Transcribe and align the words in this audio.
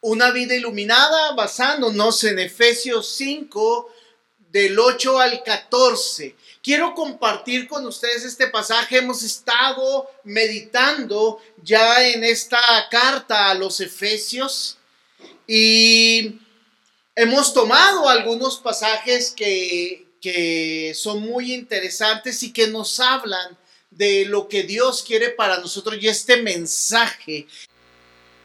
una 0.00 0.30
vida 0.30 0.54
iluminada 0.54 1.32
basándonos 1.32 2.24
en 2.24 2.38
Efesios 2.38 3.08
5 3.16 3.92
del 4.50 4.78
8 4.78 5.20
al 5.20 5.42
14. 5.42 6.34
Quiero 6.62 6.94
compartir 6.94 7.68
con 7.68 7.86
ustedes 7.86 8.24
este 8.24 8.48
pasaje. 8.48 8.98
Hemos 8.98 9.22
estado 9.22 10.10
meditando 10.24 11.40
ya 11.62 12.06
en 12.08 12.24
esta 12.24 12.60
carta 12.90 13.50
a 13.50 13.54
los 13.54 13.80
Efesios 13.80 14.78
y 15.46 16.38
hemos 17.14 17.52
tomado 17.52 18.08
algunos 18.08 18.58
pasajes 18.58 19.30
que, 19.30 20.06
que 20.20 20.92
son 20.94 21.20
muy 21.20 21.52
interesantes 21.52 22.42
y 22.42 22.52
que 22.52 22.66
nos 22.66 23.00
hablan 23.00 23.58
de 23.90 24.24
lo 24.24 24.48
que 24.48 24.62
Dios 24.62 25.02
quiere 25.02 25.30
para 25.30 25.58
nosotros 25.58 25.96
y 26.00 26.08
este 26.08 26.36
mensaje 26.38 27.46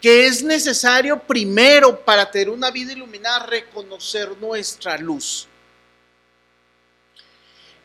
que 0.00 0.26
es 0.26 0.42
necesario 0.42 1.18
primero 1.18 2.04
para 2.04 2.30
tener 2.30 2.50
una 2.50 2.70
vida 2.70 2.92
iluminada, 2.92 3.46
reconocer 3.46 4.36
nuestra 4.38 4.98
luz. 4.98 5.48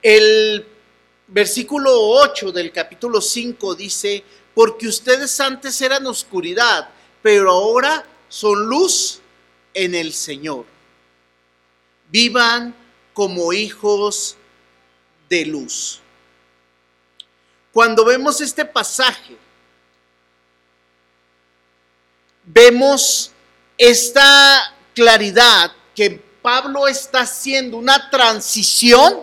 El 0.02 0.66
versículo 1.27 1.91
8 1.95 2.52
del 2.52 2.72
capítulo 2.72 3.22
5 3.22 3.76
dice, 3.76 4.23
porque 4.53 4.88
ustedes 4.88 5.39
antes 5.39 5.81
eran 5.81 6.05
oscuridad, 6.08 6.89
pero 7.22 7.52
ahora 7.52 8.05
son 8.28 8.66
luz 8.66 9.22
en 9.73 9.95
el 9.95 10.14
Señor. 10.14 10.66
Vivan 12.09 12.75
como 13.14 13.53
hijos 13.53 14.36
de 15.30 15.45
luz. 15.45 16.02
Cuando 17.72 18.03
vemos 18.03 18.41
este 18.41 18.66
pasaje, 18.66 19.38
vemos 22.54 23.32
esta 23.78 24.76
claridad 24.94 25.72
que 25.96 26.09
Pablo 26.42 26.88
está 26.88 27.22
haciendo 27.22 27.78
una 27.78 28.09
transición 28.09 29.22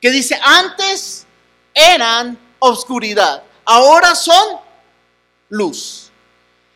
que 0.00 0.10
dice, 0.10 0.38
antes 0.42 1.26
eran 1.74 2.38
oscuridad, 2.58 3.42
ahora 3.64 4.14
son 4.14 4.58
luz. 5.48 6.10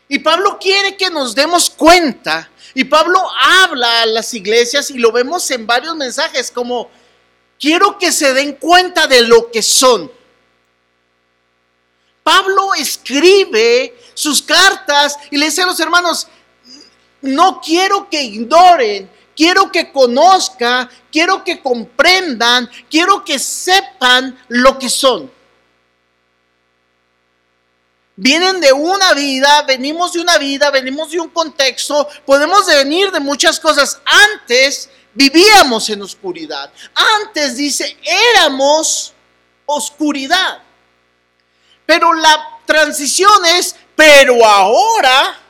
Y 0.09 0.21
Pablo 0.21 0.59
quiere 0.61 0.97
que 0.97 1.11
nos 1.11 1.35
demos 1.35 1.69
cuenta, 1.69 2.49
y 2.75 2.85
Pablo 2.85 3.21
habla 3.41 4.03
a 4.03 4.07
las 4.07 4.33
iglesias 4.35 4.91
y 4.91 4.99
lo 4.99 5.11
vemos 5.11 5.51
en 5.51 5.67
varios 5.67 5.97
mensajes 5.97 6.51
como, 6.51 6.89
quiero 7.59 7.99
que 7.99 8.13
se 8.13 8.33
den 8.33 8.55
cuenta 8.55 9.07
de 9.07 9.23
lo 9.23 9.51
que 9.51 9.63
son. 9.63 10.13
Pablo 12.23 12.75
escribe 12.75 13.95
sus 14.17 14.41
cartas 14.43 15.19
y 15.31 15.37
le 15.37 15.47
dice 15.47 15.63
a 15.63 15.67
los 15.67 15.79
hermanos, 15.79 16.27
no 17.21 17.61
quiero 17.61 18.09
que 18.09 18.23
ignoren, 18.23 19.11
quiero 19.37 19.71
que 19.71 19.93
conozcan, 19.93 20.89
quiero 21.13 21.45
que 21.45 21.61
comprendan, 21.61 22.69
quiero 22.91 23.25
que 23.25 23.39
sepan 23.39 24.43
lo 24.49 24.79
que 24.79 24.89
son. 24.89 25.31
Vienen 28.17 28.59
de 28.63 28.73
una 28.73 29.13
vida, 29.13 29.63
venimos 29.63 30.15
de 30.15 30.21
una 30.21 30.39
vida, 30.39 30.71
venimos 30.71 31.11
de 31.11 31.21
un 31.21 31.29
contexto, 31.29 32.09
podemos 32.25 32.67
venir 32.67 33.13
de 33.13 33.21
muchas 33.21 33.61
cosas. 33.61 34.01
Antes 34.33 34.89
vivíamos 35.13 35.91
en 35.91 36.01
oscuridad. 36.01 36.73
Antes 37.21 37.57
dice, 37.57 37.99
éramos 38.35 39.13
oscuridad. 39.67 40.63
Pero 41.85 42.15
la 42.15 42.61
transición 42.65 43.45
es, 43.45 43.77
pero 43.97 44.45
ahora 44.45 45.41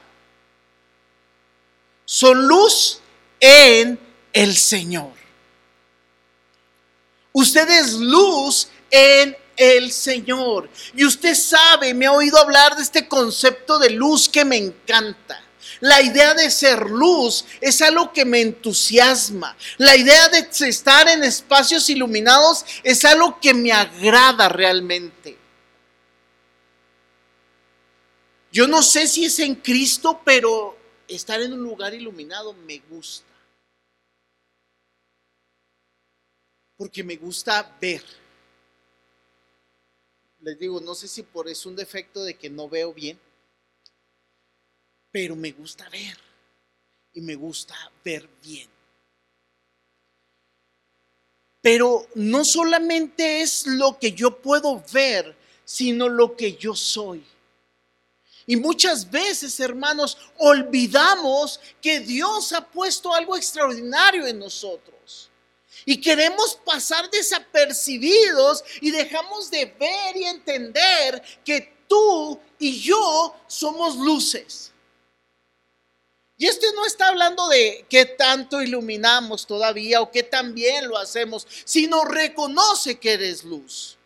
son 2.05 2.47
luz 2.47 3.01
en 3.41 3.99
el 4.33 4.57
Señor. 4.57 5.13
Usted 7.33 7.69
es 7.69 7.93
luz 7.95 8.69
en 8.91 9.37
el 9.57 9.93
Señor. 9.93 10.71
Y 10.95 11.05
usted 11.05 11.35
sabe, 11.35 11.93
me 11.93 12.07
ha 12.07 12.13
oído 12.13 12.39
hablar 12.39 12.77
de 12.77 12.83
este 12.83 13.09
concepto 13.09 13.79
de 13.79 13.91
luz 13.91 14.29
que 14.29 14.45
me 14.45 14.57
encanta. 14.57 15.43
La 15.81 16.01
idea 16.01 16.33
de 16.35 16.51
ser 16.51 16.89
luz 16.89 17.45
es 17.61 17.83
algo 17.83 18.13
que 18.13 18.25
me 18.25 18.41
entusiasma. 18.41 19.57
La 19.77 19.97
idea 19.97 20.29
de 20.29 20.49
estar 20.69 21.09
en 21.09 21.25
espacios 21.25 21.91
iluminados 21.91 22.65
es 22.83 23.05
algo 23.05 23.39
que 23.41 23.53
me 23.53 23.73
agrada 23.73 24.49
realmente. 24.49 25.37
Yo 28.57 28.67
no 28.67 28.83
sé 28.83 29.07
si 29.07 29.27
es 29.27 29.39
en 29.41 29.57
Cristo, 29.57 30.23
pero 30.25 30.75
estar 31.09 31.43
en 31.43 31.53
un 31.53 31.63
lugar 31.63 31.93
iluminado 31.93 32.55
me 32.55 32.79
gusta. 32.89 33.31
Porque 36.75 37.05
me 37.05 37.17
gusta 37.17 37.77
ver. 37.79 38.03
Les 40.41 40.59
digo, 40.59 40.81
no 40.81 40.95
sé 40.95 41.07
si 41.07 41.23
por 41.23 41.51
es 41.51 41.67
un 41.67 41.77
defecto 41.77 42.25
de 42.25 42.33
que 42.33 42.49
no 42.49 42.67
veo 42.67 42.95
bien, 42.95 43.21
pero 45.11 45.37
me 45.37 45.53
gusta 45.53 45.87
ver. 45.91 46.17
Y 47.13 47.21
me 47.21 47.35
gusta 47.35 47.75
ver 48.03 48.27
bien. 48.43 48.71
Pero 51.61 52.07
no 52.15 52.43
solamente 52.43 53.43
es 53.43 53.67
lo 53.67 53.99
que 53.99 54.13
yo 54.13 54.41
puedo 54.41 54.83
ver, 54.95 55.37
sino 55.67 56.09
lo 56.09 56.35
que 56.35 56.57
yo 56.57 56.75
soy. 56.75 57.23
Y 58.47 58.57
muchas 58.57 59.11
veces, 59.11 59.59
hermanos, 59.59 60.17
olvidamos 60.39 61.61
que 61.83 61.99
Dios 61.99 62.53
ha 62.53 62.65
puesto 62.65 63.13
algo 63.13 63.37
extraordinario 63.37 64.25
en 64.27 64.39
nosotros. 64.39 65.31
Y 65.85 66.01
queremos 66.01 66.59
pasar 66.65 67.11
desapercibidos 67.11 68.65
y 68.81 68.93
dejamos 68.93 69.51
de 69.51 69.67
ver 69.67 70.17
y 70.17 70.25
entender 70.25 71.23
que 71.45 71.77
tú 71.89 72.41
y 72.59 72.81
yo 72.81 73.35
somos 73.49 73.97
luces. 73.97 74.73
Y 76.39 76.47
esto 76.47 76.67
no 76.75 76.85
está 76.85 77.09
hablando 77.09 77.49
de 77.49 77.87
qué 77.89 78.05
tanto 78.05 78.63
iluminamos 78.63 79.47
todavía 79.47 80.03
o 80.03 80.11
qué 80.11 80.23
tan 80.23 80.55
bien 80.55 80.87
lo 80.87 80.99
hacemos, 80.99 81.47
sino 81.65 82.05
reconoce 82.05 82.99
que 82.99 83.15
eres 83.15 83.43
luz. 83.43 83.97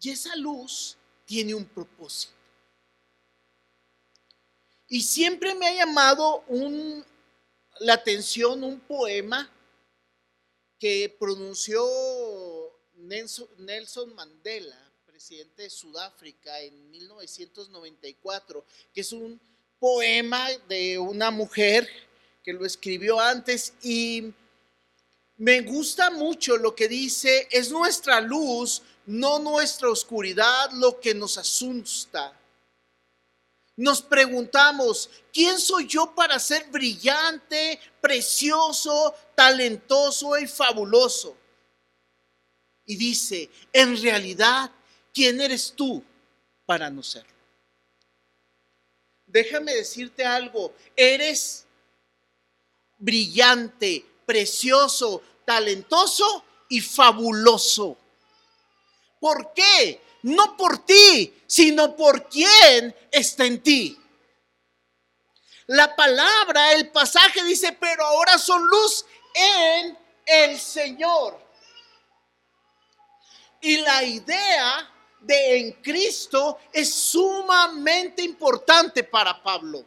Y 0.00 0.10
esa 0.10 0.36
luz 0.36 0.98
tiene 1.34 1.52
un 1.52 1.64
propósito. 1.64 2.32
Y 4.86 5.00
siempre 5.02 5.52
me 5.56 5.66
ha 5.66 5.74
llamado 5.74 6.44
la 7.80 7.94
atención 7.94 8.62
un 8.62 8.78
poema 8.78 9.50
que 10.78 11.12
pronunció 11.18 11.84
Nelson 12.98 14.14
Mandela, 14.14 14.78
presidente 15.04 15.64
de 15.64 15.70
Sudáfrica, 15.70 16.60
en 16.60 16.88
1994, 16.92 18.64
que 18.92 19.00
es 19.00 19.10
un 19.10 19.40
poema 19.80 20.48
de 20.68 21.00
una 21.00 21.32
mujer 21.32 21.88
que 22.44 22.52
lo 22.52 22.64
escribió 22.64 23.18
antes 23.18 23.72
y 23.82 24.32
me 25.36 25.62
gusta 25.62 26.12
mucho 26.12 26.56
lo 26.56 26.76
que 26.76 26.86
dice, 26.86 27.48
es 27.50 27.72
nuestra 27.72 28.20
luz 28.20 28.82
no 29.06 29.38
nuestra 29.38 29.90
oscuridad 29.90 30.70
lo 30.72 31.00
que 31.00 31.14
nos 31.14 31.38
asusta. 31.38 32.38
Nos 33.76 34.02
preguntamos, 34.02 35.10
¿quién 35.32 35.58
soy 35.58 35.86
yo 35.86 36.14
para 36.14 36.38
ser 36.38 36.66
brillante, 36.70 37.80
precioso, 38.00 39.14
talentoso 39.34 40.38
y 40.38 40.46
fabuloso? 40.46 41.36
Y 42.86 42.96
dice, 42.96 43.50
en 43.72 44.00
realidad, 44.00 44.70
¿quién 45.12 45.40
eres 45.40 45.72
tú 45.74 46.04
para 46.66 46.88
no 46.88 47.02
serlo? 47.02 47.34
Déjame 49.26 49.74
decirte 49.74 50.24
algo, 50.24 50.72
eres 50.94 51.66
brillante, 52.98 54.06
precioso, 54.24 55.20
talentoso 55.44 56.44
y 56.68 56.80
fabuloso. 56.80 57.98
¿Por 59.24 59.54
qué? 59.54 60.18
No 60.24 60.54
por 60.54 60.84
ti, 60.84 61.32
sino 61.46 61.96
por 61.96 62.28
quien 62.28 62.94
está 63.10 63.46
en 63.46 63.62
ti. 63.62 63.98
La 65.68 65.96
palabra, 65.96 66.72
el 66.72 66.90
pasaje 66.90 67.42
dice, 67.42 67.72
pero 67.72 68.04
ahora 68.04 68.36
son 68.36 68.62
luz 68.66 69.06
en 69.32 69.98
el 70.26 70.60
Señor. 70.60 71.40
Y 73.62 73.78
la 73.78 74.04
idea 74.04 74.92
de 75.20 75.58
en 75.58 75.72
Cristo 75.80 76.58
es 76.70 76.94
sumamente 76.94 78.20
importante 78.20 79.04
para 79.04 79.42
Pablo. 79.42 79.86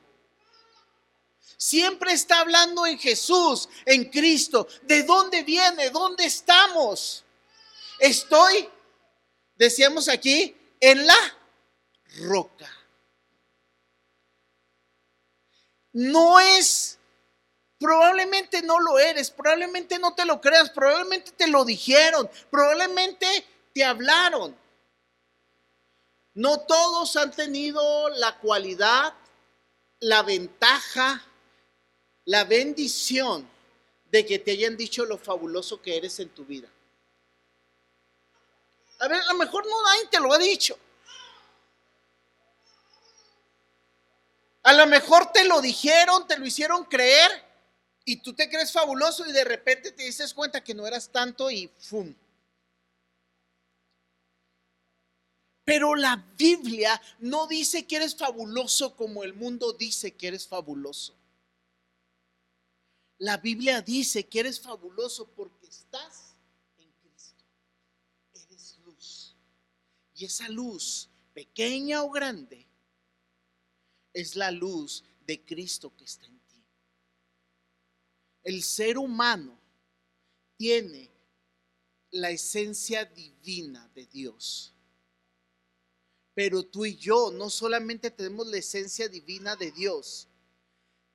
Siempre 1.56 2.13
está 2.13 2.40
hablando 2.40 2.88
en 2.88 2.98
Jesús, 2.98 3.69
en 3.86 4.06
Cristo. 4.06 4.68
¿De 4.81 5.04
dónde 5.04 5.44
viene? 5.44 5.92
¿Dónde 5.92 6.25
estamos? 6.25 7.24
Estoy 8.00 8.68
decíamos 9.57 10.09
aquí, 10.09 10.56
en 10.80 11.06
la 11.06 11.18
roca. 12.19 12.77
no 15.98 16.39
es, 16.39 17.00
probablemente 17.80 18.62
no 18.62 18.80
lo 18.80 19.00
eres, 19.00 19.31
probablemente 19.31 19.98
no 19.98 20.13
te 20.13 20.25
lo 20.25 20.39
creas, 20.39 20.69
probablemente 20.69 21.31
te 21.31 21.48
lo 21.48 21.65
dijeron, 21.65 22.30
probablemente 22.51 23.25
te 23.74 23.83
hablaron. 23.83 24.56
No 26.36 26.59
todos 26.59 27.15
han 27.15 27.31
tenido 27.31 28.09
la 28.09 28.38
cualidad, 28.38 29.12
la 30.00 30.21
ventaja, 30.21 31.25
la 32.25 32.44
bendición 32.44 33.50
de 34.12 34.24
que 34.24 34.38
te 34.38 34.51
hayan 34.51 34.77
dicho 34.77 35.04
lo 35.04 35.18
fabuloso 35.18 35.81
que 35.81 35.98
eres 35.98 36.19
en 36.19 36.30
tu 36.30 36.45
vida. 36.45 36.69
A 38.99 39.07
ver, 39.07 39.21
a 39.21 39.33
lo 39.33 39.35
mejor 39.35 39.65
no 39.65 39.83
nadie 39.83 40.07
te 40.09 40.19
lo 40.19 40.33
ha 40.33 40.38
dicho. 40.38 40.77
A 44.63 44.73
lo 44.73 44.85
mejor 44.88 45.31
te 45.31 45.45
lo 45.45 45.61
dijeron, 45.61 46.27
te 46.27 46.38
lo 46.38 46.45
hicieron 46.45 46.83
creer 46.85 47.31
y 48.03 48.17
tú 48.17 48.33
te 48.33 48.49
crees 48.49 48.71
fabuloso 48.71 49.25
y 49.25 49.31
de 49.31 49.44
repente 49.44 49.91
te 49.91 50.03
dices 50.03 50.33
cuenta 50.33 50.63
que 50.63 50.73
no 50.73 50.85
eras 50.88 51.09
tanto 51.09 51.49
y 51.51 51.69
¡fum! 51.79 52.13
Pero 55.67 55.95
la 55.95 56.15
Biblia 56.38 57.01
no 57.19 57.45
dice 57.45 57.85
que 57.85 57.97
eres 57.97 58.15
fabuloso 58.15 58.95
como 58.95 59.25
el 59.25 59.33
mundo 59.33 59.73
dice 59.73 60.15
que 60.15 60.29
eres 60.29 60.47
fabuloso. 60.47 61.13
La 63.17 63.35
Biblia 63.35 63.81
dice 63.81 64.25
que 64.27 64.39
eres 64.39 64.61
fabuloso 64.61 65.27
porque 65.27 65.67
estás 65.67 66.35
en 66.77 66.89
Cristo. 67.01 67.44
Eres 68.33 68.77
luz. 68.85 69.35
Y 70.18 70.25
esa 70.25 70.50
luz, 70.50 71.10
pequeña 71.31 72.04
o 72.04 72.10
grande, 72.10 72.66
es 74.12 74.36
la 74.36 74.50
luz 74.50 75.04
de 75.28 75.46
Cristo 75.46 75.96
que 75.96 76.06
está 76.06 76.25
en 76.25 76.40
ti. 76.40 76.66
El 78.42 78.64
ser 78.64 78.98
humano 78.98 79.60
tiene 80.58 81.12
la 82.10 82.31
esencia 82.31 83.06
divina 83.06 83.88
de 83.94 84.08
Dios. 84.08 84.74
Pero 86.34 86.64
tú 86.64 86.88
y 86.88 86.96
yo 86.96 87.31
no 87.31 87.52
solamente 87.52 88.10
tenemos 88.10 88.48
la 88.48 88.58
esencia 88.58 89.08
divina 89.08 89.56
de 89.56 89.72
Dios, 89.72 90.28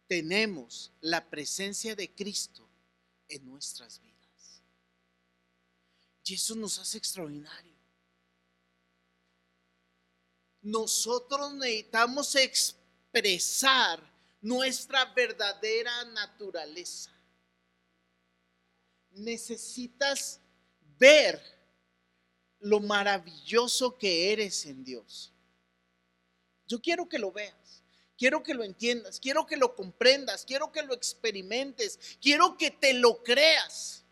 tenemos 0.07 0.93
la 1.01 1.29
presencia 1.29 1.97
de 1.97 2.15
Cristo 2.15 2.69
en 3.29 3.47
nuestras 3.47 4.01
vidas. 4.01 4.63
Y 6.25 6.35
eso 6.35 6.55
nos 6.55 6.79
hace 6.79 6.99
extraordinario. 6.99 7.72
Nosotros 10.62 11.53
necesitamos 11.55 12.35
expresar 12.37 14.00
nuestra 14.41 15.05
verdadera 15.06 16.05
naturaleza. 16.06 17.12
Necesitas 19.11 20.41
ver 20.99 21.43
lo 22.61 22.79
maravilloso 22.79 23.99
que 23.99 24.32
eres 24.32 24.64
en 24.67 24.85
Dios. 24.85 25.32
Yo 26.67 26.81
quiero 26.81 27.08
que 27.08 27.19
lo 27.19 27.32
veas, 27.32 27.82
quiero 28.17 28.43
que 28.43 28.55
lo 28.55 28.62
entiendas, 28.62 29.19
quiero 29.19 29.44
que 29.44 29.56
lo 29.56 29.75
comprendas, 29.75 30.44
quiero 30.44 30.70
que 30.70 30.82
lo 30.82 30.94
experimentes, 30.94 31.99
quiero 32.20 32.56
que 32.56 32.70
te 32.70 32.94
lo 32.94 33.23
creas, 33.23 34.05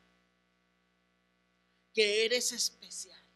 que 1.94 2.24
eres 2.24 2.52
especial. 2.52 3.29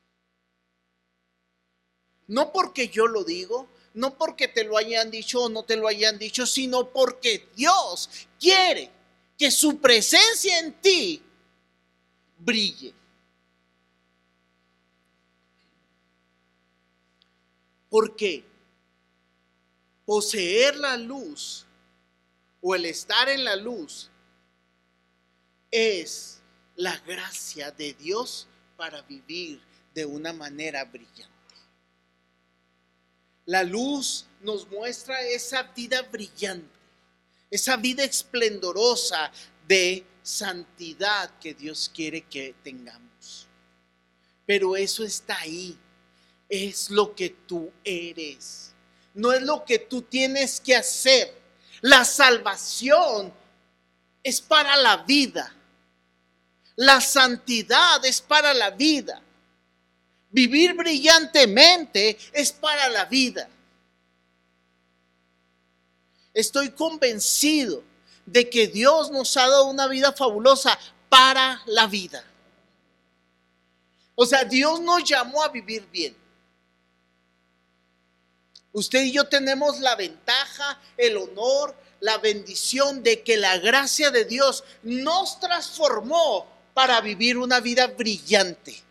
No 2.26 2.52
porque 2.52 2.88
yo 2.88 3.06
lo 3.06 3.24
digo, 3.24 3.68
no 3.94 4.16
porque 4.16 4.48
te 4.48 4.64
lo 4.64 4.76
hayan 4.76 5.10
dicho 5.10 5.44
o 5.44 5.48
no 5.48 5.62
te 5.62 5.76
lo 5.76 5.88
hayan 5.88 6.18
dicho, 6.18 6.46
sino 6.46 6.90
porque 6.90 7.48
Dios 7.54 8.08
quiere 8.40 8.90
que 9.38 9.50
su 9.50 9.78
presencia 9.78 10.58
en 10.58 10.72
ti 10.80 11.22
brille. 12.38 12.94
Porque 17.88 18.44
poseer 20.04 20.76
la 20.76 20.96
luz 20.96 21.64
o 22.60 22.74
el 22.74 22.86
estar 22.86 23.28
en 23.28 23.44
la 23.44 23.56
luz 23.56 24.10
es 25.70 26.40
la 26.76 26.98
gracia 26.98 27.70
de 27.70 27.92
Dios 27.94 28.48
para 28.76 29.02
vivir 29.02 29.60
de 29.94 30.04
una 30.04 30.32
manera 30.32 30.84
brillante. 30.84 31.33
La 33.46 33.62
luz 33.62 34.26
nos 34.40 34.68
muestra 34.68 35.20
esa 35.22 35.62
vida 35.62 36.02
brillante, 36.02 36.78
esa 37.50 37.76
vida 37.76 38.04
esplendorosa 38.04 39.30
de 39.66 40.04
santidad 40.22 41.38
que 41.38 41.54
Dios 41.54 41.90
quiere 41.94 42.22
que 42.22 42.54
tengamos. 42.62 43.46
Pero 44.46 44.76
eso 44.76 45.04
está 45.04 45.38
ahí, 45.40 45.76
es 46.48 46.90
lo 46.90 47.14
que 47.14 47.30
tú 47.30 47.70
eres, 47.82 48.72
no 49.14 49.32
es 49.32 49.42
lo 49.42 49.64
que 49.64 49.78
tú 49.78 50.02
tienes 50.02 50.60
que 50.60 50.76
hacer. 50.76 51.42
La 51.80 52.04
salvación 52.04 53.32
es 54.22 54.40
para 54.40 54.76
la 54.76 54.98
vida. 54.98 55.54
La 56.76 57.00
santidad 57.00 58.04
es 58.04 58.20
para 58.20 58.52
la 58.52 58.70
vida. 58.70 59.22
Vivir 60.34 60.74
brillantemente 60.74 62.18
es 62.32 62.50
para 62.50 62.88
la 62.88 63.04
vida. 63.04 63.48
Estoy 66.34 66.72
convencido 66.72 67.84
de 68.26 68.50
que 68.50 68.66
Dios 68.66 69.12
nos 69.12 69.36
ha 69.36 69.42
dado 69.42 69.66
una 69.66 69.86
vida 69.86 70.12
fabulosa 70.12 70.76
para 71.08 71.62
la 71.66 71.86
vida. 71.86 72.24
O 74.16 74.26
sea, 74.26 74.42
Dios 74.42 74.80
nos 74.80 75.04
llamó 75.04 75.40
a 75.40 75.50
vivir 75.50 75.86
bien. 75.92 76.16
Usted 78.72 79.04
y 79.04 79.12
yo 79.12 79.28
tenemos 79.28 79.78
la 79.78 79.94
ventaja, 79.94 80.80
el 80.96 81.16
honor, 81.16 81.76
la 82.00 82.18
bendición 82.18 83.04
de 83.04 83.22
que 83.22 83.36
la 83.36 83.58
gracia 83.58 84.10
de 84.10 84.24
Dios 84.24 84.64
nos 84.82 85.38
transformó 85.38 86.48
para 86.74 87.00
vivir 87.00 87.38
una 87.38 87.60
vida 87.60 87.86
brillante. 87.86 88.83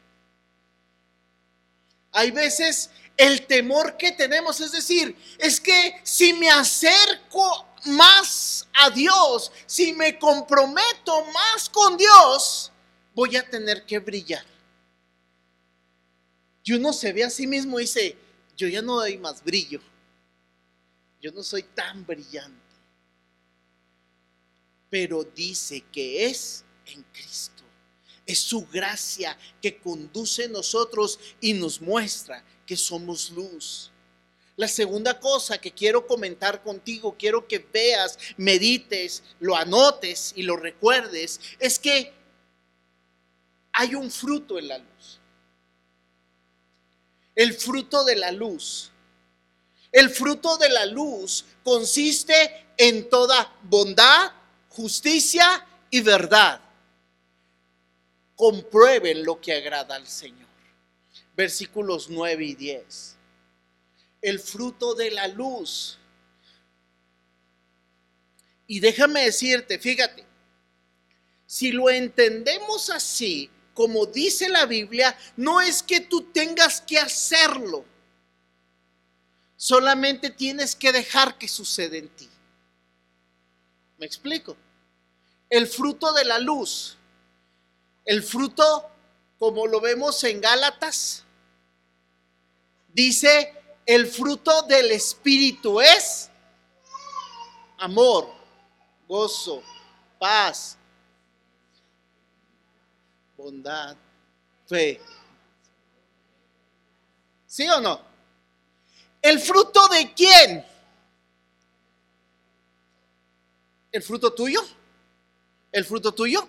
Hay 2.13 2.31
veces 2.31 2.92
el 3.18 3.45
temor 3.45 3.98
que 3.98 4.12
tenemos, 4.12 4.60
es 4.62 4.71
decir, 4.71 5.15
es 5.38 5.60
que 5.60 6.00
si 6.04 6.33
me 6.33 6.50
acerco 6.50 7.67
más 7.86 8.67
a 8.74 8.89
Dios, 8.89 9.51
si 9.65 9.93
me 9.93 10.17
comprometo 10.17 11.25
más 11.25 11.70
con 11.70 11.98
Dios, 11.98 12.72
voy 13.13 13.36
a 13.36 13.48
tener 13.48 13.86
que 13.86 14.00
brillar. 14.00 14.46
Y 16.63 16.74
uno 16.74 16.93
se 16.93 17.12
ve 17.12 17.24
a 17.24 17.29
sí 17.29 17.46
mismo 17.46 17.79
y 17.79 17.84
dice, 17.84 18.17
yo 18.55 18.67
ya 18.67 18.82
no 18.82 18.96
doy 18.96 19.17
más 19.17 19.43
brillo, 19.43 19.82
yo 21.20 21.32
no 21.32 21.43
soy 21.43 21.63
tan 21.63 22.05
brillante, 22.05 22.58
pero 24.89 25.24
dice 25.24 25.84
que 25.91 26.25
es 26.25 26.63
en 26.86 27.03
Cristo. 27.12 27.52
Es 28.25 28.39
su 28.39 28.65
gracia 28.68 29.38
que 29.62 29.77
conduce 29.77 30.46
a 30.46 30.50
nosotros 30.50 31.20
y 31.42 31.53
nos 31.53 31.82
muestra 31.82 32.44
que 32.65 32.77
somos 32.77 33.30
luz. 33.32 33.92
La 34.56 34.68
segunda 34.68 35.20
cosa 35.20 35.58
que 35.58 35.72
quiero 35.72 36.06
comentar 36.06 36.62
contigo, 36.63 37.15
quiero 37.18 37.48
que 37.48 37.60
veas, 37.60 38.18
medites, 38.38 39.24
lo 39.39 39.56
anotes 39.56 40.32
y 40.36 40.44
lo 40.44 40.56
recuerdes, 40.56 41.39
es 41.60 41.80
que 41.80 42.13
hay 43.72 43.96
un 43.96 44.12
fruto 44.12 44.60
en 44.60 44.68
la 44.68 44.77
luz. 44.77 45.20
El 47.36 47.53
fruto 47.53 48.06
de 48.06 48.15
la 48.15 48.32
luz. 48.32 48.92
El 49.92 50.12
fruto 50.12 50.58
de 50.58 50.70
la 50.70 50.86
luz 50.86 51.46
consiste 51.63 52.68
en 52.77 53.10
toda 53.10 53.56
bondad, 53.63 54.32
justicia 54.70 55.65
y 55.89 56.01
verdad 56.01 56.62
comprueben 58.43 59.23
lo 59.23 59.39
que 59.39 59.53
agrada 59.53 59.95
al 59.95 60.05
Señor. 60.05 60.50
Versículos 61.33 62.09
9 62.09 62.43
y 62.43 62.55
10. 62.55 63.15
El 64.21 64.38
fruto 64.38 64.95
de 64.95 65.12
la 65.12 65.29
luz. 65.29 65.97
Y 68.67 68.81
déjame 68.81 69.23
decirte, 69.23 69.79
fíjate, 69.79 70.25
si 71.45 71.71
lo 71.71 71.89
entendemos 71.89 72.89
así, 72.89 73.50
como 73.73 74.07
dice 74.07 74.50
la 74.50 74.65
Biblia, 74.65 75.17
no 75.38 75.62
es 75.62 75.81
que 75.81 76.01
tú 76.01 76.23
tengas 76.23 76.81
que 76.81 77.00
hacerlo, 77.00 77.85
solamente 79.55 80.29
tienes 80.29 80.75
que 80.75 80.91
dejar 80.91 81.38
que 81.38 81.47
suceda 81.47 81.95
en 81.95 82.09
ti. 82.09 82.27
¿Me 83.97 84.05
explico? 84.05 84.57
El 85.50 85.65
fruto 85.65 86.12
de 86.12 86.25
la 86.25 86.39
luz 86.39 86.97
el 88.05 88.24
fruto, 88.24 88.89
como 89.39 89.67
lo 89.67 89.79
vemos 89.79 90.24
en 90.24 90.41
Gálatas, 90.41 91.24
dice, 92.89 93.53
el 93.86 94.07
fruto 94.07 94.63
del 94.63 94.91
Espíritu 94.91 95.81
es 95.81 96.29
amor, 97.77 98.29
gozo, 99.07 99.62
paz, 100.19 100.77
bondad, 103.36 103.95
fe. 104.67 105.01
¿Sí 107.45 107.67
o 107.69 107.79
no? 107.79 108.01
¿El 109.22 109.39
fruto 109.39 109.88
de 109.89 110.13
quién? 110.13 110.65
¿El 113.91 114.01
fruto 114.01 114.33
tuyo? 114.33 114.62
¿El 115.72 115.86
fruto 115.86 116.12
tuyo? 116.13 116.48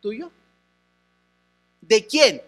¿Tuyo? 0.00 0.30
¿De 1.80 2.06
quién? 2.06 2.42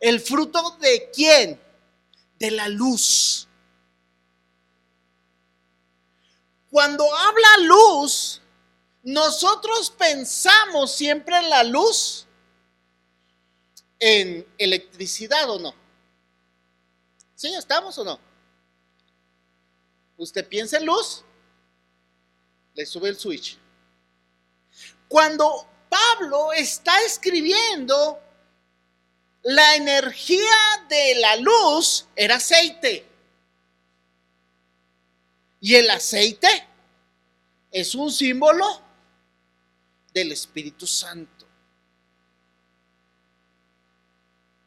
¿El 0.00 0.20
fruto 0.20 0.76
de 0.80 1.10
quién? 1.14 1.60
De 2.38 2.50
la 2.50 2.68
luz. 2.68 3.46
Cuando 6.70 7.04
habla 7.14 7.48
luz, 7.62 8.40
nosotros 9.02 9.90
pensamos 9.90 10.92
siempre 10.92 11.36
en 11.38 11.50
la 11.50 11.64
luz, 11.64 12.26
en 13.98 14.46
electricidad 14.56 15.50
o 15.50 15.58
no. 15.58 15.74
¿Sí 17.34 17.52
estamos 17.54 17.96
o 17.98 18.04
no? 18.04 18.20
Usted 20.16 20.46
piensa 20.46 20.76
en 20.76 20.86
luz, 20.86 21.24
le 22.74 22.86
sube 22.86 23.08
el 23.08 23.16
switch. 23.16 23.58
Cuando 25.10 25.66
Pablo 25.88 26.52
está 26.52 27.02
escribiendo, 27.02 28.22
la 29.42 29.74
energía 29.74 30.54
de 30.88 31.16
la 31.16 31.34
luz 31.34 32.06
era 32.14 32.36
aceite. 32.36 33.04
Y 35.58 35.74
el 35.74 35.90
aceite 35.90 36.46
es 37.72 37.96
un 37.96 38.12
símbolo 38.12 38.64
del 40.14 40.30
Espíritu 40.30 40.86
Santo. 40.86 41.44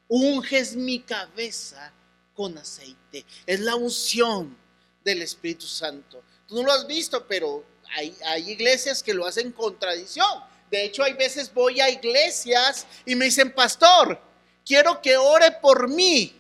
Unges 0.10 0.76
mi 0.76 1.00
cabeza 1.04 1.94
con 2.34 2.58
aceite. 2.58 3.26
Es 3.46 3.62
la 3.62 3.76
unción 3.76 4.58
del 5.06 5.22
Espíritu 5.22 5.68
Santo. 5.68 6.22
Tú 6.46 6.56
no 6.56 6.64
lo 6.64 6.74
has 6.74 6.86
visto, 6.86 7.26
pero 7.26 7.72
hay, 7.94 8.50
iglesias 8.50 9.04
que 9.04 9.14
lo 9.14 9.26
hacen 9.26 9.52
con 9.52 9.78
tradición. 9.78 10.44
De 10.70 10.86
hecho, 10.86 11.04
hay 11.04 11.14
veces 11.14 11.54
voy 11.54 11.80
a 11.80 11.90
iglesias 11.90 12.88
y 13.06 13.16
me 13.16 13.26
dicen, 13.26 13.54
pastor, 13.54 14.20
quiero 14.66 15.02
que 15.02 15.18
ore 15.18 15.52
por 15.52 15.88
mí. 15.88 16.40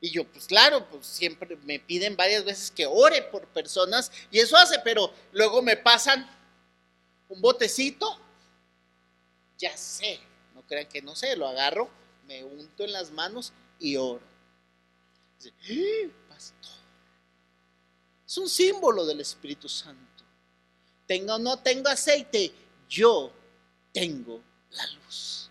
Y 0.00 0.10
yo, 0.10 0.26
pues 0.26 0.46
claro, 0.46 0.88
pues 0.88 1.06
siempre 1.06 1.56
me 1.64 1.78
piden 1.78 2.16
varias 2.16 2.44
veces 2.44 2.70
que 2.70 2.86
ore 2.86 3.22
por 3.22 3.46
personas 3.48 4.10
y 4.30 4.40
eso 4.40 4.56
hace, 4.56 4.78
pero 4.82 5.12
luego 5.32 5.60
me 5.60 5.76
pasan 5.76 6.28
un 7.28 7.40
botecito, 7.40 8.18
ya 9.58 9.76
sé, 9.76 10.18
no 10.54 10.62
crean 10.62 10.86
que 10.86 11.02
no 11.02 11.14
sé, 11.14 11.36
lo 11.36 11.46
agarro, 11.46 11.90
me 12.26 12.42
unto 12.42 12.84
en 12.84 12.92
las 12.92 13.10
manos 13.10 13.52
y 13.78 13.96
oro. 13.96 14.22
Dice, 15.38 15.52
¡Ah, 16.08 16.30
pastor, 16.30 16.79
es 18.30 18.38
un 18.38 18.48
símbolo 18.48 19.04
del 19.04 19.20
Espíritu 19.20 19.68
Santo. 19.68 20.22
Tenga 21.04 21.34
o 21.34 21.38
no 21.40 21.58
tenga 21.58 21.90
aceite, 21.90 22.52
yo 22.88 23.32
tengo 23.92 24.40
la 24.70 24.86
luz. 24.86 25.50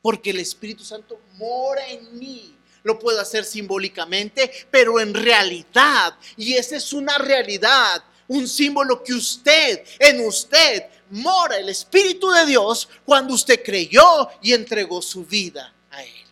Porque 0.00 0.30
el 0.30 0.38
Espíritu 0.38 0.82
Santo 0.84 1.20
mora 1.34 1.86
en 1.86 2.18
mí. 2.18 2.56
Lo 2.82 2.98
puedo 2.98 3.20
hacer 3.20 3.44
simbólicamente, 3.44 4.50
pero 4.70 5.00
en 5.00 5.12
realidad, 5.12 6.16
y 6.38 6.54
esa 6.54 6.76
es 6.76 6.94
una 6.94 7.18
realidad, 7.18 8.02
un 8.26 8.48
símbolo 8.48 9.04
que 9.04 9.12
usted, 9.12 9.84
en 9.98 10.26
usted, 10.26 10.86
mora 11.10 11.58
el 11.58 11.68
Espíritu 11.68 12.30
de 12.30 12.46
Dios 12.46 12.88
cuando 13.04 13.34
usted 13.34 13.62
creyó 13.62 14.30
y 14.40 14.54
entregó 14.54 15.02
su 15.02 15.26
vida 15.26 15.70
a 15.90 16.02
Él. 16.02 16.24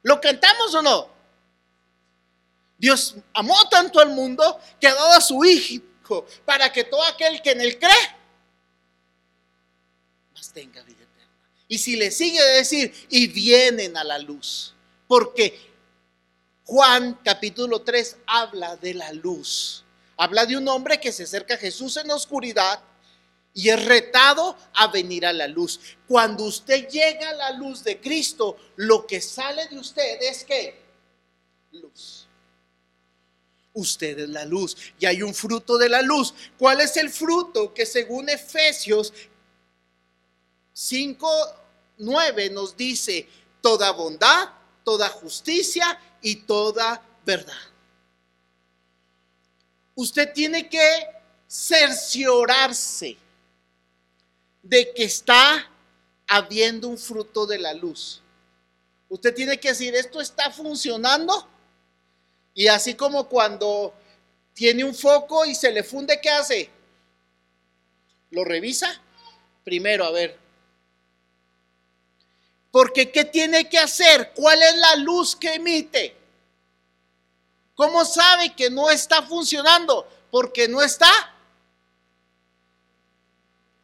¿Lo 0.00 0.18
cantamos 0.18 0.74
o 0.74 0.80
no? 0.80 1.17
Dios 2.78 3.16
amó 3.34 3.68
tanto 3.68 3.98
al 3.98 4.10
mundo 4.10 4.60
que 4.80 4.86
ha 4.86 4.94
dado 4.94 5.12
a 5.14 5.20
su 5.20 5.44
Hijo 5.44 6.26
para 6.44 6.72
que 6.72 6.84
todo 6.84 7.02
aquel 7.02 7.42
que 7.42 7.50
en 7.50 7.60
él 7.60 7.78
cree, 7.78 8.16
más 10.32 10.50
tenga 10.52 10.82
vida 10.82 11.02
eterna. 11.02 11.32
Y 11.66 11.78
si 11.78 11.96
le 11.96 12.10
sigue 12.10 12.40
de 12.42 12.52
decir, 12.52 13.06
y 13.10 13.26
vienen 13.26 13.96
a 13.96 14.04
la 14.04 14.18
luz, 14.18 14.74
porque 15.06 15.68
Juan 16.64 17.18
capítulo 17.24 17.82
3 17.82 18.16
habla 18.26 18.76
de 18.76 18.94
la 18.94 19.12
luz. 19.12 19.84
Habla 20.16 20.46
de 20.46 20.56
un 20.56 20.66
hombre 20.68 21.00
que 21.00 21.12
se 21.12 21.24
acerca 21.24 21.54
a 21.54 21.58
Jesús 21.58 21.96
en 21.96 22.08
la 22.08 22.14
oscuridad 22.14 22.80
y 23.54 23.68
es 23.70 23.84
retado 23.84 24.56
a 24.74 24.88
venir 24.88 25.24
a 25.26 25.32
la 25.32 25.46
luz. 25.46 25.80
Cuando 26.06 26.44
usted 26.44 26.88
llega 26.88 27.30
a 27.30 27.34
la 27.34 27.50
luz 27.52 27.84
de 27.84 28.00
Cristo, 28.00 28.56
lo 28.76 29.06
que 29.06 29.20
sale 29.20 29.66
de 29.68 29.78
usted 29.78 30.22
es 30.22 30.44
que 30.44 30.82
luz 31.72 32.27
usted 33.78 34.18
es 34.18 34.28
la 34.28 34.44
luz 34.44 34.76
y 34.98 35.06
hay 35.06 35.22
un 35.22 35.34
fruto 35.34 35.78
de 35.78 35.88
la 35.88 36.02
luz. 36.02 36.34
¿Cuál 36.58 36.80
es 36.80 36.96
el 36.96 37.10
fruto 37.10 37.72
que 37.72 37.86
según 37.86 38.28
Efesios 38.28 39.12
5, 40.72 41.28
9 41.98 42.50
nos 42.50 42.76
dice 42.76 43.28
toda 43.60 43.90
bondad, 43.92 44.48
toda 44.84 45.08
justicia 45.08 45.98
y 46.20 46.36
toda 46.36 47.02
verdad? 47.24 47.54
Usted 49.94 50.32
tiene 50.32 50.68
que 50.68 51.06
cerciorarse 51.46 53.16
de 54.62 54.92
que 54.94 55.04
está 55.04 55.70
habiendo 56.26 56.88
un 56.88 56.98
fruto 56.98 57.46
de 57.46 57.58
la 57.58 57.72
luz. 57.72 58.22
Usted 59.08 59.34
tiene 59.34 59.58
que 59.58 59.68
decir, 59.68 59.94
¿esto 59.94 60.20
está 60.20 60.50
funcionando? 60.50 61.48
Y 62.58 62.66
así 62.66 62.94
como 62.94 63.28
cuando 63.28 63.94
tiene 64.52 64.82
un 64.82 64.92
foco 64.92 65.46
y 65.46 65.54
se 65.54 65.70
le 65.70 65.84
funde, 65.84 66.20
¿qué 66.20 66.28
hace? 66.28 66.68
Lo 68.30 68.42
revisa 68.44 69.00
primero, 69.62 70.04
a 70.04 70.10
ver. 70.10 70.36
Porque 72.72 73.12
¿qué 73.12 73.24
tiene 73.24 73.68
que 73.68 73.78
hacer? 73.78 74.32
¿Cuál 74.34 74.60
es 74.60 74.74
la 74.74 74.96
luz 74.96 75.36
que 75.36 75.54
emite? 75.54 76.16
¿Cómo 77.76 78.04
sabe 78.04 78.52
que 78.56 78.70
no 78.70 78.90
está 78.90 79.22
funcionando? 79.22 80.08
Porque 80.28 80.66
no 80.66 80.82
está 80.82 81.12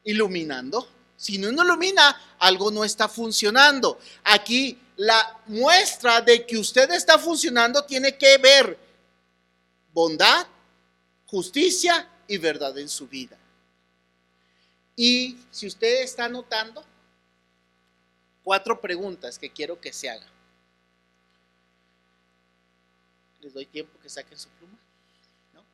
iluminando. 0.03 0.89
Si 1.17 1.39
no 1.39 1.49
ilumina, 1.49 2.21
algo 2.41 2.73
no 2.73 2.83
está 2.83 3.09
funcionando. 3.09 4.01
Aquí 4.25 4.77
la 4.97 5.41
muestra 5.47 6.21
de 6.21 6.47
que 6.47 6.57
usted 6.57 6.91
está 6.93 7.19
funcionando 7.19 7.85
tiene 7.85 8.17
que 8.17 8.39
ver 8.39 8.79
bondad, 9.93 10.47
justicia 11.27 12.09
y 12.27 12.39
verdad 12.39 12.77
en 12.79 12.89
su 12.89 13.07
vida. 13.07 13.37
Y 14.97 15.39
si 15.51 15.67
usted 15.67 16.03
está 16.03 16.29
notando, 16.29 16.85
cuatro 18.43 18.81
preguntas 18.81 19.39
que 19.39 19.51
quiero 19.51 19.81
que 19.81 19.93
se 19.93 20.09
haga. 20.09 20.27
Les 23.41 23.53
doy 23.53 23.67
tiempo 23.67 23.99
que 24.01 24.09
saquen 24.09 24.39
su 24.39 24.49
pluma. 24.51 24.79
¿no? 25.53 25.65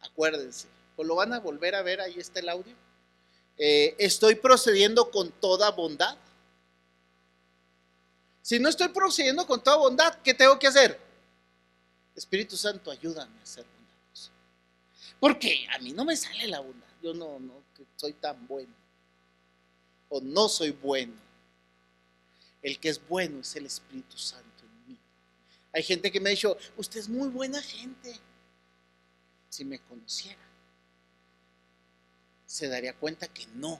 Acuérdense, 0.00 0.68
pues 0.94 1.08
lo 1.08 1.16
van 1.16 1.32
a 1.32 1.40
volver 1.40 1.74
a 1.74 1.82
ver, 1.82 2.00
ahí 2.00 2.14
está 2.18 2.40
el 2.40 2.48
audio. 2.48 2.74
Eh, 3.56 3.96
estoy 3.98 4.36
procediendo 4.36 5.10
con 5.10 5.32
toda 5.32 5.70
bondad. 5.72 6.16
Si 8.48 8.58
no 8.58 8.70
estoy 8.70 8.88
procediendo 8.88 9.46
con 9.46 9.62
toda 9.62 9.76
bondad, 9.76 10.22
¿qué 10.22 10.32
tengo 10.32 10.58
que 10.58 10.68
hacer? 10.68 10.98
Espíritu 12.16 12.56
Santo, 12.56 12.90
ayúdame 12.90 13.38
a 13.42 13.44
ser 13.44 13.66
bondadoso. 13.66 14.30
Porque 15.20 15.66
a 15.70 15.78
mí 15.80 15.92
no 15.92 16.06
me 16.06 16.16
sale 16.16 16.48
la 16.48 16.60
bondad. 16.60 16.88
Yo 17.02 17.12
no, 17.12 17.38
no 17.38 17.62
soy 17.96 18.14
tan 18.14 18.46
bueno. 18.46 18.72
O 20.08 20.22
no 20.22 20.48
soy 20.48 20.70
bueno. 20.70 21.12
El 22.62 22.80
que 22.80 22.88
es 22.88 23.06
bueno 23.06 23.40
es 23.40 23.54
el 23.54 23.66
Espíritu 23.66 24.16
Santo 24.16 24.64
en 24.64 24.94
mí. 24.94 24.98
Hay 25.74 25.82
gente 25.82 26.10
que 26.10 26.18
me 26.18 26.30
ha 26.30 26.32
dicho, 26.32 26.56
usted 26.78 27.00
es 27.00 27.08
muy 27.10 27.28
buena 27.28 27.60
gente. 27.60 28.18
Si 29.50 29.62
me 29.62 29.78
conociera, 29.78 30.40
se 32.46 32.66
daría 32.66 32.94
cuenta 32.94 33.28
que 33.28 33.46
no. 33.56 33.78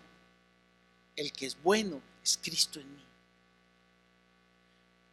El 1.16 1.32
que 1.32 1.46
es 1.46 1.56
bueno 1.62 2.02
es 2.22 2.36
Cristo 2.36 2.80
en 2.80 2.96
mí. 2.96 3.07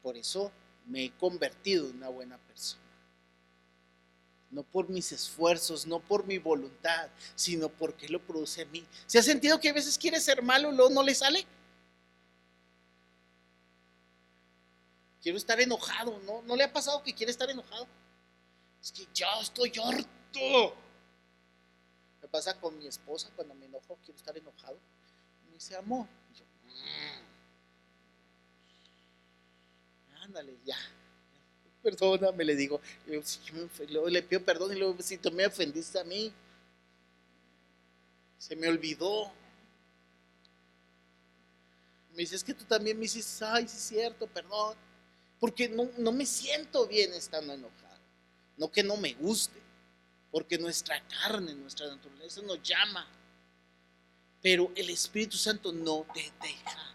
Por 0.06 0.18
eso 0.18 0.52
me 0.86 1.06
he 1.06 1.12
convertido 1.18 1.90
en 1.90 1.96
una 1.96 2.10
buena 2.10 2.38
persona. 2.38 2.84
No 4.52 4.62
por 4.62 4.88
mis 4.88 5.12
esfuerzos, 5.12 5.88
no 5.88 6.00
por 6.00 6.28
mi 6.28 6.38
voluntad, 6.38 7.10
sino 7.34 7.70
porque 7.70 8.08
lo 8.08 8.22
produce 8.22 8.62
a 8.62 8.66
mí. 8.66 8.86
¿Se 9.08 9.18
ha 9.18 9.24
sentido 9.24 9.60
que 9.60 9.70
a 9.70 9.74
veces 9.74 9.98
quiere 9.98 10.20
ser 10.20 10.44
malo 10.44 10.72
y 10.72 10.76
luego 10.76 10.92
no 10.92 11.02
le 11.02 11.16
sale? 11.16 11.44
Quiero 15.24 15.40
estar 15.40 15.60
enojado, 15.60 16.20
¿no? 16.20 16.44
¿No 16.44 16.56
le 16.56 16.66
ha 16.66 16.72
pasado 16.72 17.02
que 17.02 17.16
quiere 17.16 17.32
estar 17.32 17.50
enojado? 17.50 17.88
Es 18.84 18.92
que 18.92 19.08
ya 19.12 19.40
estoy 19.42 19.74
harto. 19.84 20.76
Me 22.22 22.28
pasa 22.28 22.54
con 22.60 22.78
mi 22.78 22.86
esposa 22.86 23.32
cuando 23.36 23.56
me 23.56 23.66
enojo, 23.66 23.98
quiero 24.06 24.20
estar 24.20 24.38
enojado. 24.38 24.78
Me 25.48 25.54
dice, 25.54 25.76
amor. 25.76 26.06
Y 26.32 26.38
yo, 26.38 26.46
"Mm". 26.64 27.25
Ya. 30.66 30.78
Perdóname, 31.82 32.44
le 32.44 32.56
digo. 32.56 32.82
Le 33.06 34.24
pido 34.24 34.44
perdón 34.44 34.76
y 34.76 34.80
luego, 34.80 35.02
si 35.02 35.18
tú 35.18 35.32
me 35.32 35.46
ofendiste 35.46 36.00
a 36.00 36.04
mí, 36.04 36.34
se 38.38 38.56
me 38.56 38.68
olvidó. 38.68 39.32
Me 42.12 42.18
dice, 42.18 42.36
es 42.36 42.44
que 42.44 42.54
tú 42.54 42.64
también 42.66 42.98
me 42.98 43.04
dices, 43.04 43.42
ay, 43.42 43.68
sí 43.68 43.76
es 43.78 43.84
cierto, 43.84 44.26
perdón. 44.28 44.76
Porque 45.40 45.70
no, 45.70 45.90
no 45.98 46.12
me 46.12 46.26
siento 46.26 46.88
bien 46.88 47.14
estando 47.14 47.54
enojado. 47.54 48.00
No 48.58 48.72
que 48.72 48.84
no 48.84 48.98
me 48.98 49.14
guste. 49.14 49.60
Porque 50.32 50.58
nuestra 50.58 51.02
carne, 51.08 51.54
nuestra 51.54 51.88
naturaleza 51.88 52.42
nos 52.42 52.62
llama. 52.64 53.08
Pero 54.42 54.72
el 54.76 54.90
Espíritu 54.90 55.38
Santo 55.38 55.72
no 55.72 56.06
te 56.14 56.32
deja. 56.42 56.95